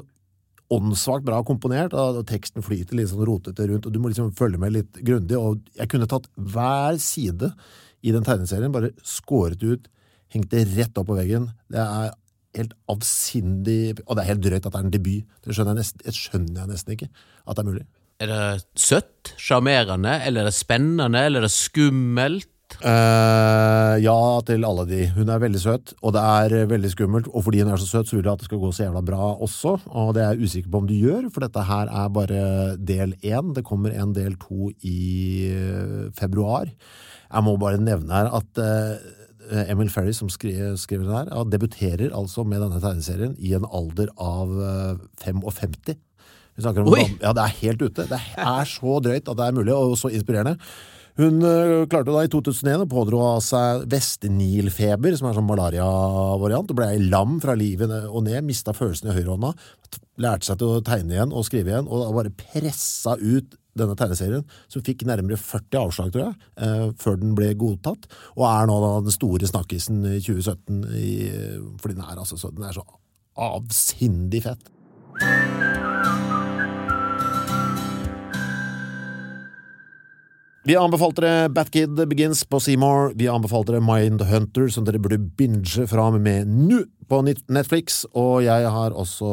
åndssvakt 0.73 1.27
bra 1.27 1.41
komponert, 1.47 1.95
og 1.95 2.23
teksten 2.29 2.65
flyter 2.65 2.99
litt 2.99 3.11
sånn 3.13 3.27
rotete 3.27 3.69
rundt, 3.71 3.87
og 3.87 3.95
du 3.95 4.01
må 4.03 4.11
liksom 4.11 4.33
følge 4.37 4.61
med 4.63 4.75
litt 4.75 5.01
grundig. 5.07 5.39
Og 5.39 5.61
jeg 5.79 5.91
kunne 5.93 6.09
tatt 6.11 6.29
hver 6.35 6.99
side 7.03 7.53
i 8.07 8.15
den 8.15 8.27
tegneserien, 8.27 8.75
bare 8.75 8.95
skåret 9.07 9.63
ut, 9.63 9.91
hengt 10.35 10.51
det 10.51 10.67
rett 10.75 10.99
opp 10.99 11.11
på 11.11 11.19
veggen. 11.19 11.51
Det 11.71 11.83
er 11.83 12.15
helt 12.57 12.73
avsindig 12.89 13.99
Og 14.07 14.17
det 14.17 14.23
er 14.23 14.31
helt 14.31 14.45
drøyt 14.47 14.65
at 14.65 14.73
det 14.73 14.79
er 14.79 14.85
en 14.87 14.95
debut. 14.95 15.25
Det 15.45 15.55
skjønner 15.55 15.75
jeg 15.75 15.83
nesten, 15.83 16.03
det 16.07 16.15
skjønner 16.17 16.61
jeg 16.63 16.71
nesten 16.73 16.95
ikke 16.95 17.09
at 17.13 17.53
det 17.59 17.63
er 17.63 17.69
mulig. 17.69 17.87
Er 18.17 18.31
det 18.33 18.45
søtt, 18.81 19.35
sjarmerende, 19.37 20.15
eller 20.25 20.47
er 20.47 20.49
det 20.49 20.57
spennende, 20.57 21.21
eller 21.29 21.43
er 21.43 21.47
det 21.47 21.53
skummelt? 21.53 22.49
Uh, 22.77 23.97
ja 24.03 24.17
til 24.47 24.67
alle 24.69 24.85
de. 24.89 25.01
Hun 25.15 25.31
er 25.33 25.43
veldig 25.43 25.61
søt, 25.63 25.93
og 26.03 26.15
det 26.17 26.23
er 26.23 26.71
veldig 26.71 26.91
skummelt. 26.93 27.31
Og 27.33 27.47
fordi 27.47 27.63
hun 27.63 27.73
er 27.73 27.81
så 27.81 27.89
søt, 27.89 28.11
så 28.11 28.19
vil 28.19 28.27
jeg 28.27 28.33
at 28.35 28.43
det 28.43 28.49
skal 28.51 28.63
gå 28.63 28.71
så 28.75 28.87
jævla 28.87 29.03
bra 29.07 29.33
også, 29.47 29.77
og 29.87 30.15
det 30.17 30.25
er 30.25 30.35
jeg 30.35 30.49
usikker 30.49 30.73
på 30.73 30.83
om 30.83 30.89
det 30.91 31.01
gjør, 31.01 31.29
for 31.33 31.47
dette 31.47 31.67
her 31.71 31.93
er 32.03 32.15
bare 32.17 32.41
del 32.77 33.15
én. 33.23 33.55
Det 33.57 33.65
kommer 33.67 33.95
en 33.95 34.15
del 34.17 34.39
to 34.43 34.71
i 34.83 34.99
uh, 35.53 36.09
februar. 36.17 36.69
Jeg 37.27 37.47
må 37.47 37.57
bare 37.61 37.83
nevne 37.83 38.13
her 38.13 38.33
at 38.39 38.63
uh, 38.63 38.97
eh, 39.51 39.71
Emil 39.73 39.91
Ferry 39.91 40.15
som 40.17 40.31
skriver, 40.33 40.77
skriver 40.81 41.07
den 41.07 41.17
her, 41.17 41.31
ja, 41.33 41.45
debuterer 41.51 42.15
altså 42.15 42.45
med 42.47 42.63
denne 42.63 42.81
tegneserien 42.83 43.37
i 43.39 43.55
en 43.57 43.67
alder 43.67 44.13
av 44.23 44.53
eh, 44.71 45.07
55. 45.25 45.97
Vi 46.57 46.65
snakker 46.65 46.87
om! 46.87 46.95
Ja, 47.21 47.35
det 47.37 47.43
er 47.45 47.57
helt 47.61 47.83
ute. 47.83 48.07
Det 48.09 48.21
er 48.41 48.69
så 48.71 48.99
drøyt 49.05 49.29
at 49.29 49.39
det 49.39 49.47
er 49.49 49.57
mulig, 49.57 49.75
og 49.75 49.99
så 50.01 50.09
inspirerende. 50.09 50.57
Hun 51.17 51.41
eh, 51.49 51.87
klarte 51.89 52.13
da 52.13 52.23
i 52.27 52.31
2001 52.33 52.83
å 52.85 52.89
pådra 52.93 53.29
seg 53.45 53.87
Vest-Nil-feber, 53.93 55.15
som 55.17 55.31
er 55.31 55.39
sånn 55.39 55.49
malaria-variant, 55.49 56.73
og 56.73 56.77
ble 56.77 56.91
lam 57.09 57.39
fra 57.41 57.55
livet 57.57 57.93
og 58.05 58.27
ned, 58.27 58.45
mista 58.45 58.75
følelsen 58.77 59.09
i 59.09 59.17
høyrehånda, 59.17 59.55
lærte 60.21 60.51
seg 60.51 60.61
til 60.61 60.75
å 60.75 60.83
tegne 60.85 61.17
igjen 61.17 61.33
og 61.33 61.47
skrive 61.49 61.73
igjen, 61.73 61.89
og 61.89 62.13
bare 62.19 62.35
pressa 62.37 63.17
ut 63.17 63.57
denne 63.77 63.97
tegneserien, 63.97 64.45
som 64.73 64.85
fikk 64.85 65.07
nærmere 65.09 65.41
40 65.41 65.81
avslag, 65.81 66.13
tror 66.13 66.27
jeg, 66.27 66.39
eh, 66.61 66.87
før 67.01 67.19
den 67.21 67.35
ble 67.39 67.51
godtatt, 67.65 68.09
og 68.37 68.47
er 68.51 68.69
nå 68.69 68.77
da 68.85 68.93
den 69.09 69.17
store 69.17 69.49
snakkisen 69.49 70.05
i 70.13 70.21
2017, 70.21 70.85
i, 71.01 71.11
fordi 71.81 71.97
den 71.97 72.05
er, 72.05 72.21
altså 72.21 72.37
så, 72.41 72.53
den 72.53 72.69
er 72.69 72.77
så 72.77 72.85
avsindig 73.37 74.45
fett. 74.45 74.69
Vi 80.67 80.75
anbefalte 80.75 81.23
dere 81.23 81.51
Batkid 81.55 82.01
Begins 82.11 82.41
på 82.51 82.59
Seymour. 82.59 83.13
Vi 83.15 83.29
anbefalte 83.31 83.71
dere 83.71 83.85
Mindhunter, 83.87 84.67
som 84.67 84.83
dere 84.83 84.99
burde 84.99 85.21
binge 85.39 85.85
fram 85.87 86.17
med 86.25 86.51
nå 86.51 86.81
på 87.07 87.21
Netflix. 87.23 88.01
Og 88.19 88.43
jeg 88.43 88.73
har 88.75 88.97
også 88.99 89.31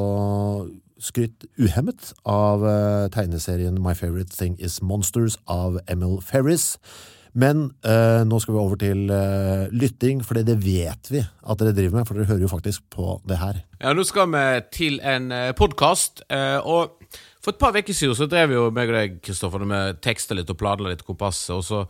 skrytt 1.02 1.48
uhemmet 1.58 2.12
av 2.30 2.62
eh, 2.70 3.08
tegneserien 3.16 3.82
My 3.82 3.96
Favorite 3.98 4.30
Thing 4.30 4.60
Is 4.62 4.78
Monsters 4.86 5.40
av 5.50 5.80
Emil 5.90 6.20
Ferris. 6.22 6.76
Men 7.34 7.72
eh, 7.82 8.22
nå 8.30 8.38
skal 8.38 8.54
vi 8.54 8.62
over 8.62 8.78
til 8.78 9.10
eh, 9.10 9.66
lytting, 9.74 10.22
for 10.22 10.38
det 10.38 10.60
vet 10.62 11.10
vi 11.10 11.24
at 11.26 11.64
dere 11.64 11.74
driver 11.74 11.98
med, 11.98 12.06
for 12.06 12.20
dere 12.20 12.30
hører 12.30 12.46
jo 12.46 12.54
faktisk 12.54 12.86
på 12.94 13.18
det 13.26 13.42
her. 13.42 13.64
Ja, 13.82 13.98
nå 13.98 14.06
skal 14.06 14.30
vi 14.38 14.46
til 14.70 15.02
en 15.02 15.34
uh, 15.34 15.50
podkast. 15.58 16.22
og 16.30 17.03
for 17.44 17.52
et 17.52 17.60
par 17.60 17.76
uker 17.76 17.96
siden 17.96 18.16
så 18.18 18.28
drev 18.32 18.56
jo 18.56 18.68
meg 18.74 18.92
og 18.92 18.98
deg, 18.98 19.18
Kristoffer, 19.26 19.66
vi 19.68 19.82
teksta 20.04 20.38
litt 20.38 20.52
og 20.52 20.60
planla 20.60 20.94
litt 20.94 21.04
kompasset, 21.08 21.58
og 21.58 21.66
så 21.68 21.84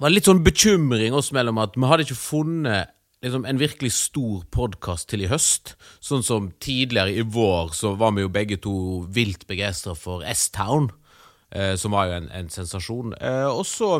var 0.00 0.10
det 0.10 0.16
litt 0.16 0.28
sånn 0.28 0.42
bekymring 0.42 1.14
oss 1.14 1.30
mellom 1.34 1.60
at 1.62 1.76
vi 1.78 1.86
hadde 1.86 2.06
ikke 2.08 2.18
funnet 2.18 2.90
liksom, 3.24 3.44
en 3.46 3.60
virkelig 3.60 3.92
stor 3.94 4.42
podkast 4.54 5.08
til 5.12 5.22
i 5.24 5.30
høst. 5.30 5.76
Sånn 6.02 6.26
som 6.26 6.50
tidligere 6.62 7.14
i 7.14 7.22
vår 7.22 7.70
så 7.78 7.94
var 8.00 8.16
vi 8.16 8.26
jo 8.26 8.32
begge 8.34 8.58
to 8.64 8.74
vilt 9.14 9.46
begeistra 9.50 9.94
for 9.98 10.26
S-Town, 10.34 10.90
eh, 11.54 11.74
som 11.78 11.94
var 11.94 12.10
jo 12.10 12.18
en, 12.18 12.28
en 12.34 12.50
sensasjon. 12.50 13.14
Eh, 13.22 13.46
og 13.46 13.62
så 13.70 13.94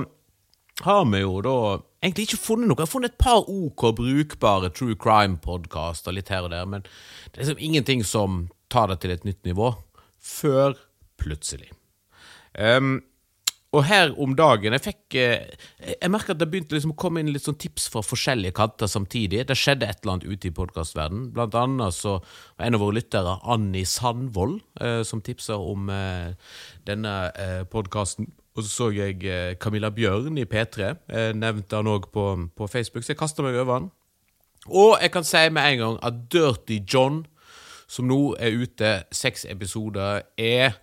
har 0.83 1.07
vi 1.07 1.23
jo 1.23 1.39
da 1.47 1.57
egentlig 2.03 2.29
ikke 2.29 2.43
funnet 2.43 2.69
noe. 2.69 2.81
Jeg 2.81 2.89
har 2.89 2.95
funnet 2.97 3.15
et 3.15 3.23
par 3.23 3.47
OK 3.47 3.87
brukbare 3.97 4.75
true 4.75 4.99
crime-podkaster 4.99 6.19
litt 6.19 6.35
her 6.35 6.49
og 6.49 6.53
der, 6.53 6.67
men 6.69 6.85
det 6.85 7.39
er 7.39 7.45
liksom 7.47 7.63
ingenting 7.63 8.05
som 8.07 8.49
tar 8.73 8.91
det 8.91 9.01
til 9.05 9.15
et 9.15 9.27
nytt 9.29 9.45
nivå. 9.47 9.71
Før 10.25 10.79
plutselig. 11.21 11.71
Um, 12.59 13.03
og 13.75 13.83
her 13.89 14.13
om 14.23 14.37
dagen 14.39 14.77
Jeg 14.77 14.85
fikk 14.85 15.17
eh, 15.19 15.49
Jeg 15.83 16.11
merker 16.13 16.37
at 16.37 16.39
det 16.39 16.47
begynte 16.47 16.77
liksom 16.77 16.93
å 16.93 16.99
komme 17.01 17.19
inn 17.19 17.33
litt 17.35 17.43
sånn 17.43 17.59
tips 17.59 17.89
fra 17.91 18.05
forskjellige 18.07 18.55
kanter 18.55 18.91
samtidig. 18.91 19.43
Det 19.49 19.57
skjedde 19.59 19.89
et 19.89 19.99
eller 20.03 20.15
annet 20.15 20.29
ute 20.29 20.49
i 20.49 20.55
podkastverdenen. 20.55 21.33
Blant 21.35 21.57
annet 21.59 21.97
så 21.97 22.21
var 22.21 22.69
en 22.69 22.79
av 22.79 22.85
våre 22.85 22.99
lyttere, 23.01 23.35
Anni 23.51 23.83
Sandvold, 23.89 24.61
eh, 24.81 25.01
som 25.07 25.23
tipsa 25.25 25.59
om 25.59 25.91
eh, 25.91 26.55
denne 26.87 27.17
podkasten. 27.73 28.31
Og 28.55 28.63
så 28.63 28.71
så 28.71 28.89
jeg 28.95 29.59
Camilla 29.59 29.91
Bjørn 29.91 30.39
i 30.39 30.47
P3, 30.47 30.95
eh, 31.11 31.31
nevnte 31.35 31.81
han 31.81 31.91
òg 31.91 32.07
på, 32.15 32.29
på 32.55 32.71
Facebook, 32.71 33.03
så 33.03 33.15
jeg 33.15 33.19
kasta 33.19 33.43
meg 33.43 33.59
over 33.59 33.81
han. 33.81 33.89
Og 34.71 34.95
jeg 35.03 35.11
kan 35.13 35.27
si 35.27 35.43
med 35.51 35.73
en 35.73 35.81
gang 35.83 35.97
at 36.07 36.21
Dirty 36.33 36.79
John, 36.87 37.25
som 37.95 38.09
nå 38.11 38.35
er 38.43 38.57
ute, 38.59 38.97
seks 39.15 39.45
episoder, 39.51 40.25
er 40.41 40.75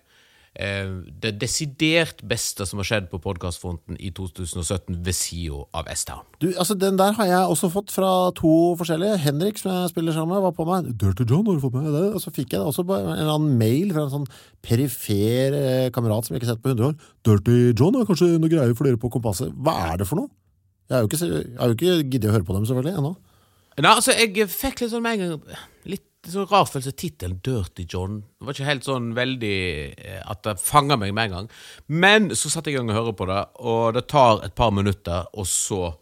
eh, 0.56 0.88
det 1.22 1.34
desidert 1.40 2.22
beste 2.28 2.64
som 2.68 2.80
har 2.80 2.88
skjedd 2.88 3.08
på 3.10 3.20
podkastfronten 3.22 3.98
i 4.00 4.12
2017, 4.16 4.98
ved 5.04 5.16
sida 5.16 5.62
av 5.76 5.90
S-Town. 5.92 6.24
Du, 6.40 6.48
altså 6.52 6.76
Den 6.78 6.98
der 7.00 7.16
har 7.18 7.28
jeg 7.28 7.54
også 7.54 7.70
fått 7.72 7.92
fra 7.92 8.12
to 8.38 8.54
forskjellige. 8.80 9.20
Henrik, 9.26 9.60
som 9.60 9.72
jeg 9.74 9.92
spiller 9.92 10.16
sammen 10.16 10.34
med, 10.36 10.44
var 10.46 10.56
på 10.56 10.68
meg. 10.68 10.92
'Dirty 10.92 11.28
John, 11.28 11.46
har 11.46 11.58
du 11.58 11.64
fått 11.64 11.76
med 11.76 11.92
det?' 11.92 12.14
Og 12.16 12.20
så 12.24 12.32
fikk 12.34 12.56
jeg 12.56 12.60
også 12.60 12.86
en 12.88 13.12
eller 13.16 13.34
annen 13.34 13.58
mail 13.60 13.92
fra 13.92 14.06
en 14.06 14.14
sånn 14.14 14.30
perifer 14.64 15.58
eh, 15.58 15.90
kamerat 15.94 16.26
som 16.26 16.34
jeg 16.34 16.42
ikke 16.42 16.50
har 16.50 16.56
sett 16.56 16.64
på 16.64 16.72
100 16.72 16.92
år. 16.92 17.10
'Dirty 17.24 17.58
John 17.78 17.98
er 17.98 18.08
kanskje 18.08 18.38
noe 18.38 18.52
greier 18.52 18.78
for 18.78 18.88
dere 18.88 19.00
på 19.00 19.12
Kompasset.' 19.12 19.52
Hva 19.52 19.76
er 19.90 20.00
det 20.00 20.08
for 20.08 20.22
noe? 20.22 20.32
Jeg 20.88 20.96
har 20.96 21.04
jo 21.04 21.08
ikke, 21.08 21.24
jeg 21.24 21.58
har 21.58 21.70
jo 21.70 21.76
ikke 21.76 22.10
giddet 22.10 22.28
å 22.28 22.32
høre 22.34 22.44
på 22.44 22.56
dem, 22.56 22.64
selvfølgelig, 22.68 22.98
ennå. 23.00 23.12
Nei, 23.80 23.92
altså, 23.94 24.12
jeg 24.12 24.48
fikk 24.52 24.82
litt 24.82 24.92
sånn 24.92 25.00
med 25.00 25.16
en 25.16 25.30
gang 25.38 25.60
Litt 25.88 26.04
sånn 26.30 26.46
rar 26.46 26.68
følelse. 26.70 26.92
Tittelen 26.94 27.40
'Dirty 27.42 27.86
John' 27.88 28.20
Det 28.22 28.46
var 28.46 28.54
ikke 28.54 28.68
helt 28.68 28.86
sånn 28.86 29.08
veldig 29.16 29.58
eh, 29.98 30.20
at 30.22 30.42
det 30.46 30.60
fanga 30.62 30.96
meg 30.96 31.14
med 31.14 31.24
en 31.24 31.34
gang. 31.36 31.48
Men 31.88 32.30
så 32.36 32.50
satte 32.50 32.70
jeg 32.70 32.76
i 32.76 32.78
gang 32.78 32.92
og 32.92 32.98
hørte 33.00 33.18
på 33.18 33.26
det, 33.26 33.40
og 33.58 33.94
det 33.94 34.06
tar 34.06 34.44
et 34.44 34.54
par 34.54 34.70
minutter, 34.70 35.26
og 35.34 35.46
så 35.46 35.96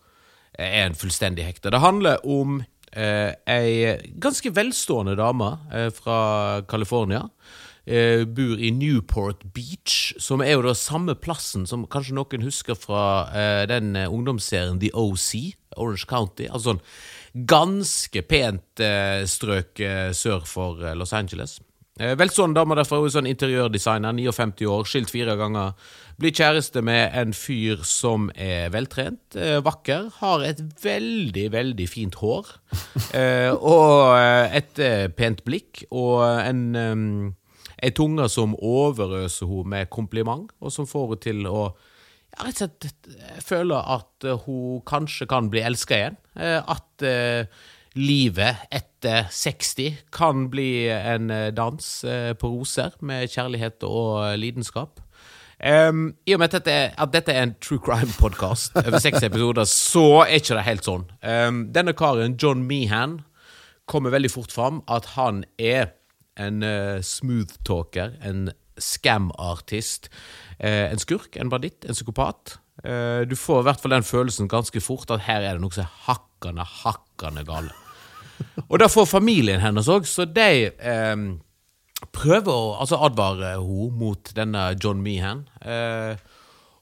er 0.59 0.87
en 0.87 0.99
fullstendig 0.99 1.47
hekta. 1.47 1.71
Det 1.73 1.81
handler 1.81 2.21
om 2.29 2.61
eh, 2.93 3.33
ei 3.49 3.97
ganske 4.21 4.53
velstående 4.53 5.17
dame 5.17 5.55
eh, 5.73 5.89
fra 5.95 6.63
California. 6.69 7.25
Eh, 7.91 8.23
bor 8.23 8.61
i 8.63 8.69
Newport 8.71 9.41
Beach, 9.51 10.13
som 10.23 10.45
er 10.45 10.53
jo 10.55 10.63
da 10.63 10.77
samme 10.79 11.17
plassen 11.19 11.65
som 11.67 11.89
kanskje 11.91 12.15
noen 12.15 12.45
husker 12.47 12.77
fra 12.79 13.01
eh, 13.35 13.63
den 13.67 13.97
eh, 13.99 14.07
ungdomsserien 14.07 14.79
The 14.79 14.93
OC, 14.95 15.57
Orange 15.75 16.07
County. 16.07 16.47
Altså 16.47 16.77
sånn 16.77 16.85
ganske 17.51 18.23
pent 18.31 18.83
eh, 18.85 19.25
strøk 19.27 19.83
eh, 19.83 20.13
sør 20.15 20.47
for 20.47 20.85
eh, 20.85 20.95
Los 20.95 21.11
Angeles. 21.19 21.57
Eh, 21.99 22.15
Velstående 22.15 22.61
dame 22.61 22.79
derfor, 22.79 23.03
hun 23.03 23.11
er 23.11 23.17
sånn 23.17 23.31
interiørdesigner, 23.33 24.15
59 24.15 24.71
år, 24.71 24.87
skilt 24.87 25.11
fire 25.11 25.35
ganger. 25.41 25.75
Blir 26.23 26.37
kjæreste 26.37 26.85
med 26.87 27.11
en 27.19 27.35
fyr 27.35 27.83
som 27.89 28.31
er 28.39 28.71
veltrent, 28.71 29.35
vakker, 29.67 30.13
har 30.21 30.47
et 30.47 30.63
veldig, 30.85 31.49
veldig 31.57 31.91
fint 31.91 32.23
hår. 32.23 32.55
Og 33.75 34.15
et 34.55 34.83
pent 35.19 35.45
blikk, 35.49 35.89
og 35.91 36.21
en 36.45 36.65
eh, 36.77 37.07
Ei 37.83 37.91
tunge 37.97 38.27
som 38.29 38.55
overøser 38.57 39.49
henne 39.49 39.73
med 39.75 39.91
kompliment, 39.91 40.51
og 40.61 40.73
som 40.75 40.89
får 40.89 41.07
henne 41.09 41.25
til 41.25 41.47
å 41.51 41.63
ja, 42.31 42.45
rett 42.47 42.61
og 42.63 42.71
slett 42.79 43.11
føle 43.43 43.79
at 43.97 44.25
eh, 44.29 44.39
hun 44.47 44.81
kanskje 44.87 45.27
kan 45.31 45.49
bli 45.51 45.65
elska 45.67 45.97
igjen. 45.97 46.19
Eh, 46.39 46.61
At 46.63 47.03
eh, 47.03 47.47
livet 47.99 48.67
etter 48.71 49.27
60 49.35 49.97
kan 50.15 50.49
bli 50.53 50.87
en 50.95 51.31
eh, 51.35 51.49
dans 51.57 51.89
eh, 52.05 52.33
på 52.39 52.53
roser 52.53 52.95
med 53.03 53.27
kjærlighet 53.33 53.83
og 53.89 54.21
eh, 54.29 54.37
lidenskap. 54.39 55.01
Um, 55.61 56.15
I 56.25 56.33
og 56.33 56.39
med 56.41 56.49
at 56.49 56.55
dette, 56.63 56.73
er, 56.73 56.93
at 56.97 57.11
dette 57.13 57.35
er 57.35 57.43
en 57.45 57.51
true 57.61 57.83
crime-podkast 57.85 58.79
over 58.81 59.03
seks 59.03 59.23
episoder, 59.29 59.67
så 59.69 60.23
er 60.23 60.39
ikke 60.39 60.57
det 60.57 60.63
helt 60.65 60.87
sånn. 60.87 61.03
Um, 61.21 61.59
denne 61.75 61.93
karen, 61.99 62.39
John 62.41 62.63
Meehan, 62.65 63.19
kommer 63.91 64.15
veldig 64.15 64.31
fort 64.33 64.55
fram 64.55 64.81
at 64.89 65.11
han 65.19 65.43
er 65.59 65.91
en 66.41 66.65
uh, 66.65 66.99
smooth-talker, 67.05 68.17
en 68.27 68.49
scam-artist, 68.81 70.09
uh, 70.63 70.87
en 70.89 71.03
skurk, 71.03 71.37
en 71.37 71.53
banditt, 71.53 71.85
en 71.85 71.97
psykopat. 71.97 72.57
Uh, 72.85 73.23
du 73.29 73.37
får 73.37 73.63
i 73.63 73.69
hvert 73.69 73.83
fall 73.83 73.97
den 73.99 74.09
følelsen 74.09 74.51
ganske 74.51 74.83
fort 74.85 75.13
at 75.13 75.27
her 75.29 75.45
er 75.45 75.59
det 75.59 75.65
noe 75.65 75.77
som 75.77 75.85
er 75.85 75.95
hakkende, 76.09 76.67
hakkende 76.81 77.45
gale. 77.49 77.77
Og 78.71 78.79
det 78.81 78.89
får 78.89 79.09
familien 79.11 79.61
hennes 79.61 79.89
òg, 79.93 80.07
så 80.09 80.25
de 80.25 80.71
eh, 80.73 81.25
prøver 82.17 82.49
å 82.49 82.79
altså 82.81 82.97
advare 83.05 83.51
henne 83.59 83.91
mot 84.01 84.31
denne 84.33 84.63
John 84.81 85.03
Meehan. 85.05 85.43
Uh, 85.61 86.17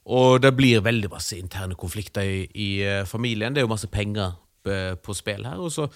og 0.09 0.41
det 0.41 0.55
blir 0.57 0.81
veldig 0.81 1.11
masse 1.11 1.37
interne 1.37 1.77
konflikter 1.77 2.25
i, 2.25 2.45
i 2.55 2.69
eh, 2.81 3.05
familien. 3.05 3.53
Det 3.53 3.61
er 3.61 3.67
jo 3.67 3.73
masse 3.75 3.89
penger 3.91 4.31
eh, 4.65 4.95
på 4.97 5.13
spill 5.13 5.45
her. 5.45 5.59
Og 5.61 5.71
så, 5.71 5.85
eh, 5.85 5.89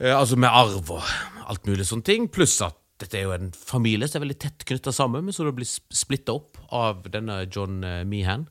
altså 0.00 0.36
med 0.36 0.50
arv 0.52 0.90
og 0.92 1.14
alt 1.46 1.68
mulig 1.68 1.86
sånne 1.88 2.06
ting. 2.06 2.26
Pluss 2.32 2.58
at 2.64 2.76
dette 3.02 3.18
er 3.18 3.26
jo 3.26 3.34
en 3.34 3.50
familie 3.52 4.08
som 4.08 4.20
er 4.20 4.24
veldig 4.24 4.38
tett 4.40 4.64
knytta 4.68 4.92
sammen, 4.94 5.26
men 5.26 5.36
så 5.36 5.44
det 5.44 5.52
blir 5.58 5.68
splitta 5.68 6.36
opp 6.36 6.56
av 6.74 7.04
denne 7.12 7.42
John 7.44 7.82
eh, 7.84 8.04
Meehan. 8.08 8.46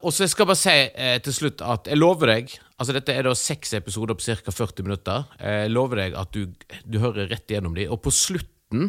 Og 0.00 0.14
så 0.16 0.24
skal 0.30 0.46
jeg 0.46 0.50
bare 0.50 0.60
si 0.62 0.76
eh, 0.88 1.18
til 1.20 1.36
slutt 1.36 1.60
at 1.64 1.90
jeg 1.90 2.00
lover 2.00 2.32
deg 2.32 2.54
Altså 2.80 2.94
Dette 2.96 3.12
er 3.12 3.26
da 3.26 3.34
seks 3.36 3.74
episoder 3.76 4.16
på 4.16 4.24
ca. 4.24 4.52
40 4.56 4.86
minutter. 4.86 5.26
Jeg 5.36 5.68
lover 5.68 6.00
deg 6.00 6.14
at 6.16 6.30
du, 6.32 6.46
du 6.88 6.96
hører 7.02 7.28
rett 7.28 7.52
igjennom 7.52 7.74
de, 7.76 7.84
og 7.92 8.00
på 8.00 8.12
slutten 8.16 8.86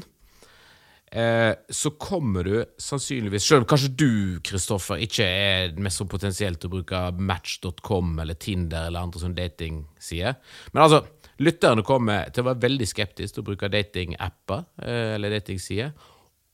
eh, 1.11 1.51
så 1.67 1.91
kommer 1.99 2.47
du 2.47 2.53
sannsynligvis 2.79 3.49
Selv 3.49 3.65
om 3.65 3.67
kanskje 3.73 3.91
du, 3.91 4.13
Kristoffer, 4.47 5.03
ikke 5.03 5.27
er 5.27 5.75
mest 5.75 5.99
så 5.99 6.07
potensielt 6.07 6.63
til 6.63 6.71
å 6.71 6.77
bruke 6.77 7.03
Match.com 7.19 8.15
eller 8.23 8.39
Tinder 8.39 8.87
eller 8.87 9.03
andre 9.03 9.25
sånne 9.25 9.41
datingsider. 9.41 10.39
Men 10.71 10.85
altså, 10.87 11.03
lytterne 11.41 11.83
kommer 11.85 12.29
til 12.33 12.43
å 12.43 12.51
være 12.51 12.63
veldig 12.65 12.87
skeptiske 12.89 13.35
til 13.35 13.43
å 13.43 13.49
bruke 13.51 13.71
datingapper 13.71 14.65
eh, 14.83 15.15
eller 15.15 15.35
datingsider. 15.37 15.93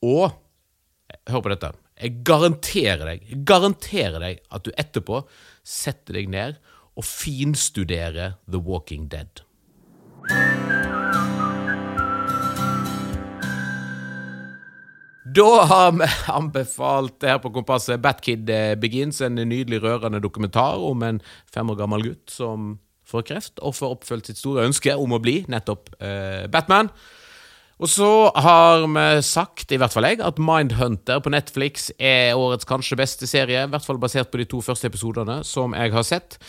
Og 0.08 0.26
eh, 0.30 1.20
hør 1.32 1.44
på 1.44 1.54
dette. 1.54 1.74
Jeg 1.98 2.22
garanterer 2.28 3.04
deg, 3.10 3.26
jeg 3.26 3.44
garanterer 3.50 4.22
deg 4.22 4.42
at 4.54 4.66
du 4.68 4.72
etterpå 4.78 5.24
setter 5.66 6.20
deg 6.20 6.30
ned 6.30 6.60
og 6.98 7.06
finstuderer 7.06 8.38
The 8.46 8.62
Walking 8.62 9.08
Dead. 9.10 9.44
Da 15.38 15.50
har 15.70 15.92
vi 15.98 16.08
anbefalt 16.32 17.26
her 17.26 17.42
på 17.44 17.52
Kompasset 17.54 18.02
Batkid 18.02 18.48
Begins, 18.80 19.20
en 19.22 19.36
nydelig 19.38 19.82
rørende 19.84 20.22
dokumentar 20.24 20.80
om 20.82 21.04
en 21.04 21.20
fem 21.52 21.74
år 21.74 21.82
gammel 21.82 22.06
gutt 22.06 22.34
som 22.34 22.78
får 23.08 23.28
kreft 23.30 23.62
og 23.64 23.76
får 23.78 23.96
oppfylt 23.98 24.30
sitt 24.30 24.42
store 24.42 24.68
ønske 24.68 24.96
om 24.98 25.16
å 25.16 25.22
bli 25.24 25.42
nettopp 25.52 25.94
eh, 26.00 26.46
Batman. 26.52 26.92
Og 27.78 27.90
så 27.94 28.10
har 28.34 28.88
vi 28.90 29.06
sagt, 29.22 29.70
i 29.70 29.78
hvert 29.78 29.94
fall 29.94 30.08
jeg, 30.08 30.18
at 30.26 30.40
Mindhunter 30.42 31.20
på 31.22 31.30
Netflix 31.30 31.92
er 32.02 32.34
årets 32.34 32.66
kanskje 32.66 32.98
beste 32.98 33.30
serie. 33.30 33.68
I 33.68 33.70
hvert 33.70 33.86
fall 33.86 34.00
basert 34.02 34.32
på 34.34 34.42
de 34.42 34.48
to 34.50 34.64
første 34.66 34.90
episodene 34.90 35.44
som 35.46 35.76
jeg 35.78 35.94
har 35.94 36.08
sett. 36.08 36.40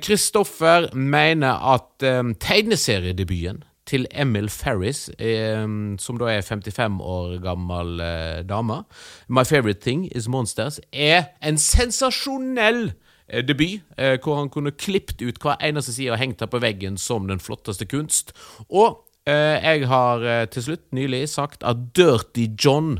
Kristoffer 0.00 0.88
eh, 0.88 0.96
mener 0.96 1.60
at 1.74 2.06
eh, 2.08 2.32
tegneseriedebuten 2.40 3.60
til 3.84 4.06
Emil 4.16 4.48
Ferris, 4.48 5.10
eh, 5.18 5.68
som 6.00 6.18
da 6.20 6.32
er 6.32 6.40
55 6.40 7.00
år 7.04 7.36
gammel 7.44 8.00
eh, 8.00 8.40
dame, 8.48 8.82
My 9.28 9.44
Favorite 9.44 9.84
Thing 9.84 10.08
Is 10.16 10.28
Monsters, 10.28 10.80
er 10.92 11.34
en 11.44 11.60
sensasjonell 11.60 12.94
debut, 13.28 13.80
eh, 13.98 14.18
hvor 14.22 14.36
han 14.36 14.50
kunne 14.52 14.74
klippet 14.76 15.22
ut 15.22 15.40
hver 15.42 15.60
eneste 15.64 15.94
side 15.94 16.12
og 16.12 16.20
hengt 16.20 16.40
her 16.44 16.50
på 16.52 16.60
veggen 16.62 16.98
som 17.00 17.28
den 17.28 17.40
flotteste 17.40 17.86
kunst. 17.88 18.34
Og 18.68 19.00
eh, 19.26 19.56
jeg 19.62 19.88
har 19.88 20.24
eh, 20.24 20.44
til 20.48 20.68
slutt 20.68 20.84
nylig 20.92 21.28
sagt 21.32 21.64
at 21.64 21.88
Dirty 21.96 22.50
John, 22.64 22.98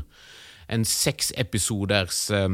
en 0.69 0.85
seksepisoders 0.85 2.31
eh, 2.33 2.49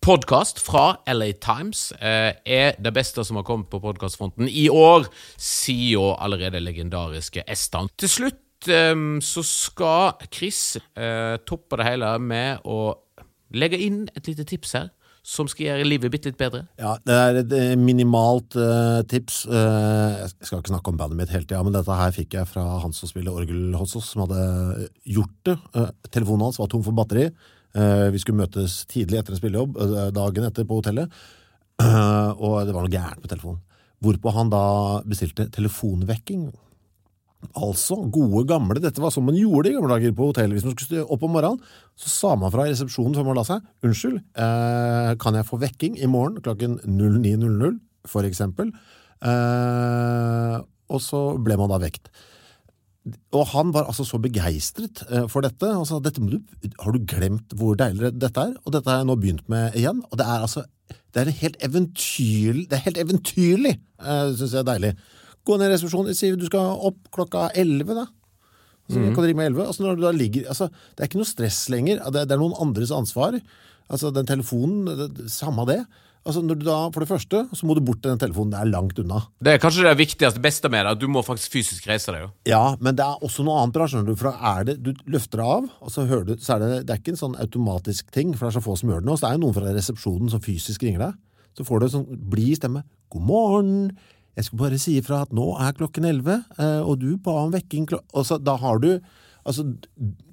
podkast 0.00 0.60
fra 0.64 0.96
LA 1.12 1.32
Times 1.42 1.90
eh, 2.00 2.32
er 2.46 2.80
det 2.80 2.94
beste 2.96 3.24
som 3.24 3.36
har 3.36 3.46
kommet 3.46 3.70
på 3.70 3.82
podkastfronten 3.82 4.48
i 4.48 4.68
år, 4.72 5.06
sier 5.36 6.16
allerede 6.16 6.62
legendariske 6.64 7.44
Estan. 7.50 7.90
Til 8.00 8.12
slutt 8.12 8.70
eh, 8.72 8.94
så 9.20 9.44
skal 9.46 10.28
Chris 10.32 10.78
eh, 10.96 11.36
toppe 11.44 11.76
det 11.80 11.90
hele 11.90 12.16
med 12.22 12.64
å 12.64 12.96
legge 13.54 13.78
inn 13.78 14.06
et 14.16 14.26
lite 14.26 14.46
tips 14.48 14.78
her. 14.78 14.88
Som 15.26 15.48
skal 15.50 15.66
gjøre 15.66 15.86
livet 15.88 16.12
bitte 16.14 16.30
litt 16.30 16.38
bedre? 16.38 16.62
Ja, 16.78 16.92
Det 17.02 17.14
er 17.18 17.38
et 17.40 17.54
eh, 17.56 17.72
minimalt 17.74 18.54
uh, 18.54 19.02
tips. 19.10 19.40
Uh, 19.50 20.22
jeg 20.22 20.46
skal 20.46 20.60
ikke 20.60 20.70
snakke 20.70 20.92
om 20.92 21.00
bandet 21.00 21.18
mitt 21.18 21.32
hele 21.34 21.42
tida, 21.42 21.64
men 21.66 21.74
dette 21.74 21.96
her 21.98 22.14
fikk 22.14 22.36
jeg 22.38 22.46
fra 22.46 22.62
han 22.84 22.94
som 22.94 23.10
spiller 23.10 23.34
orgel 23.34 23.74
hos 23.74 23.96
oss, 23.98 24.12
som 24.14 24.22
hadde 24.22 24.86
gjort 25.16 25.34
det. 25.48 25.56
Uh, 25.74 25.90
telefonen 26.14 26.46
hans 26.46 26.60
var 26.62 26.70
tom 26.70 26.84
for 26.86 26.94
batteri. 26.96 27.28
Vi 27.76 28.20
skulle 28.22 28.40
møtes 28.40 28.86
tidlig 28.88 29.18
etter 29.18 29.34
en 29.34 29.36
spillejobb, 29.36 29.74
dagen 30.16 30.46
etter 30.46 30.64
på 30.64 30.78
hotellet, 30.78 31.12
og 31.84 32.54
det 32.64 32.72
var 32.72 32.86
noe 32.86 32.88
gærent 32.88 33.20
med 33.20 33.28
telefonen. 33.28 33.58
Hvorpå 34.00 34.32
han 34.32 34.48
da 34.48 34.62
bestilte 35.04 35.44
telefonvekking. 35.52 36.46
Altså, 37.54 37.98
gode 38.12 38.44
gamle, 38.48 38.80
dette 38.82 39.02
var 39.02 39.12
sånn 39.14 39.26
man 39.28 39.38
gjorde 39.38 39.70
i 39.70 39.74
gamle 39.76 39.92
dager 39.94 40.14
på 40.16 40.30
hotellet. 40.30 40.58
Hvis 40.58 40.66
man 40.66 40.76
skulle 40.76 41.06
opp 41.06 41.26
om 41.26 41.34
morgenen, 41.36 41.74
så 41.98 42.12
sa 42.12 42.36
man 42.38 42.52
fra 42.54 42.66
resepsjonen 42.68 43.16
før 43.16 43.28
man 43.28 43.38
la 43.38 43.44
seg, 43.46 43.66
unnskyld, 43.86 44.20
eh, 44.36 45.10
kan 45.22 45.38
jeg 45.38 45.48
få 45.48 45.60
vekking 45.62 45.98
i 46.00 46.10
morgen 46.10 46.40
klokken 46.44 46.78
09.00, 46.84 47.80
for 48.06 48.28
eksempel? 48.28 48.72
Eh, 49.22 50.56
og 50.86 51.02
så 51.02 51.22
ble 51.42 51.58
man 51.60 51.72
da 51.72 51.80
vekt. 51.82 52.10
Og 53.36 53.44
han 53.52 53.70
var 53.74 53.86
altså 53.86 54.02
så 54.06 54.18
begeistret 54.18 55.04
eh, 55.06 55.28
for 55.30 55.46
dette. 55.46 55.68
Altså, 55.70 56.00
dette 56.02 56.22
du, 56.22 56.40
har 56.82 56.94
du 56.94 57.04
glemt 57.06 57.54
hvor 57.54 57.78
deilig 57.78 58.16
dette 58.18 58.48
er? 58.48 58.56
Og 58.64 58.74
dette 58.74 58.90
har 58.90 59.02
jeg 59.02 59.10
nå 59.10 59.18
begynt 59.20 59.46
med 59.52 59.76
igjen. 59.78 60.02
Og 60.10 60.18
det 60.18 60.26
er 60.26 60.42
altså 60.42 60.66
det 61.16 61.22
er 61.22 61.38
helt 61.40 61.56
eventyrlig, 61.64 62.66
det 62.70 62.76
er 62.76 62.84
helt 62.84 62.98
uh, 63.00 64.34
syns 64.36 64.52
jeg 64.52 64.60
er 64.60 64.66
deilig. 64.68 64.90
Gå 65.46 65.58
ned 65.58 65.70
i 65.70 65.74
resepsjonen, 65.74 66.16
si 66.16 66.32
du 66.34 66.46
skal 66.48 66.80
opp 66.90 66.98
klokka 67.14 67.50
elleve, 67.58 67.96
da. 67.96 68.06
Så 68.86 69.00
mm. 69.02 69.12
kan 69.14 69.24
ringe 69.26 69.40
med 69.40 69.52
11. 69.52 69.66
Altså, 69.66 69.82
når 69.82 69.98
du 69.98 70.02
da 70.06 70.14
ligger, 70.14 70.48
altså, 70.50 70.68
det 70.94 71.02
er 71.02 71.10
ikke 71.10 71.20
noe 71.20 71.28
stress 71.28 71.60
lenger. 71.72 72.02
Det, 72.14 72.26
det 72.28 72.36
er 72.36 72.42
noen 72.42 72.58
andres 72.62 72.92
ansvar. 72.94 73.38
Altså, 73.90 74.12
den 74.14 74.28
telefonen, 74.28 74.86
det, 74.86 75.30
samme 75.32 75.66
det. 75.66 75.80
Altså, 76.26 76.42
når 76.42 76.58
du 76.58 76.64
da, 76.66 76.76
For 76.90 77.02
det 77.02 77.10
første 77.10 77.42
så 77.54 77.66
må 77.66 77.76
du 77.78 77.82
bort 77.86 78.00
til 78.02 78.10
den 78.12 78.22
telefonen. 78.22 78.52
Det 78.54 78.60
er 78.62 78.70
langt 78.70 78.98
unna. 79.02 79.20
Det 79.42 79.54
er 79.54 79.62
kanskje 79.62 79.86
det 79.86 79.94
viktigste 79.98 80.42
beste 80.42 80.70
med 80.72 80.86
det, 80.86 80.94
at 80.96 81.02
du 81.02 81.06
må 81.10 81.22
faktisk 81.26 81.58
fysisk 81.58 81.86
reise 81.90 82.14
deg. 82.14 82.26
jo. 82.26 82.32
Ja, 82.50 82.64
men 82.80 82.98
det 82.98 83.06
er 83.06 83.22
også 83.26 83.46
noe 83.46 83.60
annet 83.62 83.78
bra. 83.78 83.86
skjønner 83.90 84.10
Du 84.10 84.18
for 84.18 84.32
da 84.32 84.54
er 84.56 84.66
det, 84.70 84.80
du 84.82 84.90
løfter 85.10 85.42
deg 85.42 85.54
av, 85.58 85.70
og 85.82 85.94
så 85.94 86.06
hører 86.10 86.26
du, 86.30 86.34
så 86.42 86.56
er 86.56 86.64
det, 86.64 86.72
det 86.88 86.94
er 86.94 87.02
ikke 87.02 87.14
en 87.14 87.22
sånn 87.22 87.38
automatisk 87.42 88.10
ting, 88.14 88.34
for 88.34 88.46
det 88.46 88.54
er 88.54 88.58
så 88.58 88.66
få 88.66 88.78
som 88.78 88.90
gjør 88.90 89.02
det 89.02 89.10
nå. 89.10 89.18
Så 89.18 89.26
det 89.26 89.30
er 89.30 89.38
jo 89.38 89.44
noen 89.46 89.58
fra 89.58 89.78
resepsjonen 89.78 90.34
som 90.34 90.42
fysisk 90.42 90.86
ringer 90.86 91.08
deg. 91.08 91.22
Så 91.56 91.66
får 91.66 91.82
du 91.82 91.90
sånn 91.94 92.10
blid 92.30 92.58
stemme. 92.58 92.82
'God 93.06 93.22
morgen, 93.22 93.76
jeg 94.36 94.46
skulle 94.46 94.66
bare 94.66 94.80
si 94.80 94.98
ifra 95.00 95.22
at 95.24 95.32
nå 95.36 95.46
er 95.64 95.76
klokken 95.78 96.08
elleve, 96.08 96.42
eh, 96.60 96.82
og 96.84 97.00
du 97.00 97.14
ba 97.16 97.38
om 97.46 97.54
vekking 97.54 97.88
klokka 97.88 98.40
da 98.44 98.58
har 98.60 98.82
du 98.82 98.90
Altså, 99.46 99.62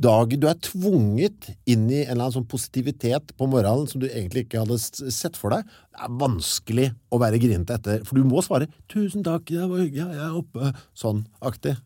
dagen 0.01 0.41
Du 0.41 0.47
er 0.49 0.57
tvunget 0.57 1.51
inn 1.69 1.85
i 1.91 1.99
en 2.01 2.15
eller 2.15 2.23
annen 2.25 2.35
sånn 2.39 2.49
positivitet 2.49 3.35
på 3.37 3.45
morgenen 3.45 3.85
som 3.85 4.01
du 4.01 4.07
egentlig 4.07 4.47
ikke 4.47 4.63
hadde 4.63 4.79
sett 5.13 5.37
for 5.37 5.53
deg. 5.53 5.67
Det 5.93 6.07
er 6.07 6.15
vanskelig 6.23 6.87
å 7.13 7.19
være 7.21 7.41
grinete 7.43 7.77
etter, 7.77 8.01
for 8.07 8.17
du 8.17 8.25
må 8.25 8.41
svare 8.41 8.65
'tusen 8.89 9.21
takk, 9.21 9.53
jeg 9.53 9.69
var 9.69 9.83
hyggelig, 9.83 10.07
jeg 10.17 10.25
er 10.25 10.39
oppe', 10.39 10.73
sånn 10.97 11.27
aktig. 11.45 11.77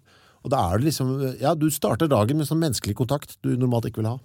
Og 0.46 0.52
da 0.56 0.72
er 0.72 0.80
det 0.80 0.88
liksom 0.88 1.42
Ja, 1.42 1.54
du 1.54 1.68
starter 1.70 2.08
dagen 2.08 2.38
med 2.38 2.48
sånn 2.48 2.64
menneskelig 2.64 2.96
kontakt 2.96 3.36
du 3.44 3.58
normalt 3.58 3.92
ikke 3.92 4.00
vil 4.00 4.14
ha. 4.16 4.20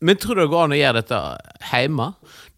Men 0.00 0.16
tror 0.16 0.34
du 0.34 0.42
det 0.42 0.50
går 0.52 0.64
an 0.66 0.74
å 0.74 0.78
gjøre 0.78 1.02
dette 1.02 1.20
hjemme? 1.70 2.08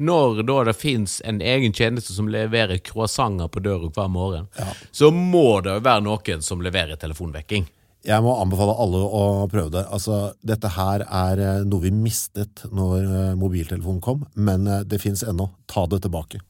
Når 0.00 0.42
da 0.48 0.60
det 0.70 0.76
fins 0.78 1.18
en 1.28 1.42
egen 1.44 1.74
tjeneste 1.76 2.14
som 2.16 2.30
leverer 2.32 2.80
croissanter 2.84 3.50
på 3.52 3.62
døra 3.64 3.90
hver 3.92 4.08
morgen, 4.12 4.48
ja. 4.56 4.70
så 4.92 5.10
må 5.12 5.60
det 5.66 5.80
være 5.84 6.06
noen 6.06 6.44
som 6.44 6.64
leverer 6.64 7.00
telefonvekking. 7.00 7.68
Jeg 8.06 8.24
må 8.24 8.32
anbefale 8.40 8.72
alle 8.80 9.00
å 9.04 9.24
prøve 9.52 9.74
det. 9.74 9.82
Altså, 9.92 10.30
dette 10.40 10.70
her 10.72 11.04
er 11.04 11.42
eh, 11.44 11.64
noe 11.68 11.84
vi 11.84 11.90
mistet 11.92 12.62
når 12.72 13.02
eh, 13.04 13.34
mobiltelefonen 13.36 14.00
kom, 14.04 14.24
men 14.40 14.64
eh, 14.64 14.86
det 14.88 15.02
fins 15.02 15.20
ennå. 15.26 15.50
Ta 15.68 15.84
det 15.90 16.00
tilbake. 16.06 16.40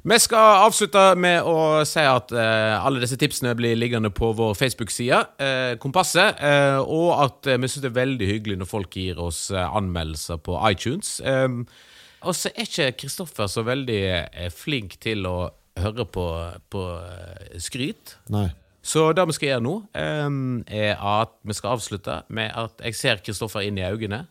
Vi 0.00 0.16
skal 0.16 0.62
avslutte 0.64 1.00
med 1.20 1.44
å 1.44 1.82
si 1.84 2.00
at 2.00 2.32
uh, 2.32 2.80
alle 2.80 3.02
disse 3.02 3.18
tipsene 3.20 3.52
blir 3.56 3.76
liggende 3.76 4.08
på 4.14 4.30
vår 4.36 4.54
Facebook-side, 4.56 5.18
uh, 5.42 5.72
Kompasset, 5.82 6.40
uh, 6.40 6.80
og 6.80 7.10
at 7.20 7.50
vi 7.50 7.68
syns 7.68 7.84
det 7.84 7.90
er 7.90 7.98
veldig 7.98 8.28
hyggelig 8.30 8.56
når 8.62 8.70
folk 8.70 8.96
gir 8.96 9.20
oss 9.20 9.48
anmeldelser 9.52 10.40
på 10.40 10.56
iTunes. 10.70 11.18
Um, 11.20 11.66
og 12.24 12.36
så 12.36 12.52
er 12.54 12.64
ikke 12.64 12.94
Kristoffer 13.02 13.48
så 13.48 13.64
veldig 13.64 14.00
flink 14.52 14.96
til 15.04 15.28
å 15.28 15.36
høre 15.80 16.04
på, 16.08 16.24
på 16.72 16.86
skryt. 17.60 18.16
Nei. 18.32 18.48
Så 18.80 19.10
det 19.16 19.24
vi 19.28 19.36
skal 19.36 19.50
gjøre 19.50 19.64
nå, 19.64 19.74
um, 20.24 20.40
er 20.64 20.96
at 20.96 21.36
vi 21.44 21.56
skal 21.56 21.76
avslutte 21.76 22.22
med 22.32 22.52
at 22.56 22.80
jeg 22.88 22.96
ser 22.96 23.20
Kristoffer 23.24 23.68
inn 23.68 23.80
i 23.80 23.84
øynene. 23.84 24.24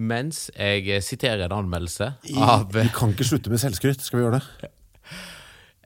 Mens 0.00 0.48
jeg 0.54 1.02
siterer 1.04 1.46
en 1.46 1.58
anmeldelse 1.58 2.12
av 2.40 2.70
Vi 2.72 2.86
kan 2.94 3.10
ikke 3.12 3.26
slutte 3.26 3.50
med 3.52 3.60
selvskryt. 3.62 4.02
Skal 4.02 4.18
vi 4.20 4.26
gjøre 4.26 4.38
det? 4.38 4.70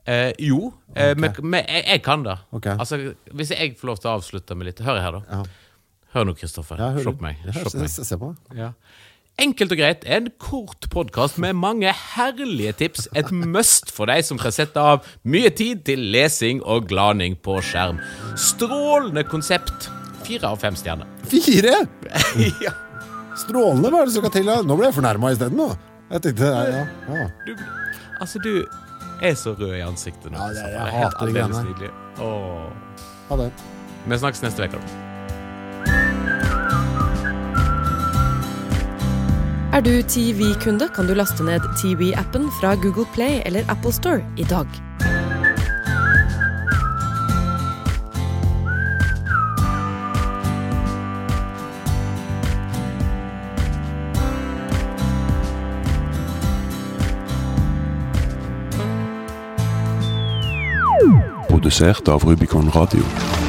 Uh, 0.05 0.29
jo, 0.37 0.69
okay. 0.91 1.15
men, 1.17 1.31
men 1.41 1.63
jeg, 1.65 1.81
jeg, 1.87 2.01
kan 2.05 2.25
det. 2.25 2.35
Okay. 2.53 2.75
Altså, 2.77 2.99
hvis 3.33 3.55
jeg 3.55 3.73
får 3.79 3.89
lov 3.89 4.01
til 4.01 4.11
å 4.11 4.17
avslutte 4.19 4.57
med 4.57 4.69
litt 4.69 4.83
Hør 4.85 4.99
her, 5.01 5.17
da. 5.17 5.39
Ja. 5.39 5.65
Hør 6.15 6.29
nå, 6.29 6.35
Kristoffer. 6.37 6.79
Ja, 6.79 6.93
se 6.95 7.11
på 7.11 7.25
meg. 7.25 7.41
Se 7.89 8.17
på. 8.21 8.29
Ja. 8.55 8.69
Enkelt 9.41 9.73
og 9.75 9.79
greit 9.81 10.05
en 10.07 10.29
kort 10.39 10.85
podkast 10.93 11.41
med 11.43 11.57
mange 11.59 11.91
herlige 11.91 12.71
tips. 12.79 13.09
Et 13.19 13.33
must 13.35 13.89
for 13.91 14.07
deg 14.07 14.23
som 14.23 14.39
kan 14.39 14.53
sette 14.55 14.79
av 14.79 15.03
mye 15.27 15.51
tid 15.51 15.81
til 15.89 16.05
lesing 16.13 16.61
og 16.63 16.87
glaning 16.87 17.35
på 17.43 17.57
skjerm. 17.65 17.99
Strålende 18.39 19.25
konsept. 19.27 19.89
Fire 20.23 20.53
av 20.53 20.63
fem 20.63 20.77
stjerner. 20.79 21.09
Fire?! 21.27 21.81
ja. 22.63 22.71
Strålende, 23.41 23.91
hva 23.91 24.05
er 24.05 24.07
det 24.07 24.15
som 24.15 24.23
skal 24.23 24.37
til? 24.37 24.53
Nå 24.69 24.79
ble 24.79 24.87
jeg 24.87 24.99
fornærma 25.01 25.33
isteden, 25.35 25.59
nå. 25.59 25.67
Jeg 26.13 26.23
tenkte, 26.29 26.55
ja, 26.55 26.85
ja. 27.09 27.27
Du, 27.43 27.51
altså, 28.23 28.39
du 28.39 28.63
er 29.21 29.35
så 29.39 29.55
rød 29.55 29.75
i 29.75 29.81
ansiktet 29.85 30.31
nå. 30.31 30.37
Ja, 30.37 30.47
det, 30.53 30.63
jeg, 30.63 30.71
jeg 30.73 31.03
hater 31.03 31.25
de 31.25 31.33
greiene. 31.33 31.91
Ha 33.29 33.41
det. 33.41 33.51
Vi 34.05 34.17
snakkes 34.21 34.43
neste 34.45 34.69
uke. 34.69 34.81
Er 39.75 39.81
du 39.83 39.91
TV-kunde, 40.07 40.87
kan 40.95 41.07
du 41.09 41.13
laste 41.17 41.43
ned 41.43 41.65
TV-appen 41.81 42.47
fra 42.61 42.75
Google 42.79 43.07
Play 43.13 43.41
eller 43.45 43.67
Apple 43.67 43.91
Store 43.91 44.21
i 44.39 44.45
dag. 44.47 44.67
Produsert 61.75 62.07
av 62.07 62.23
Rubicon 62.23 62.71
Radio. 62.71 63.44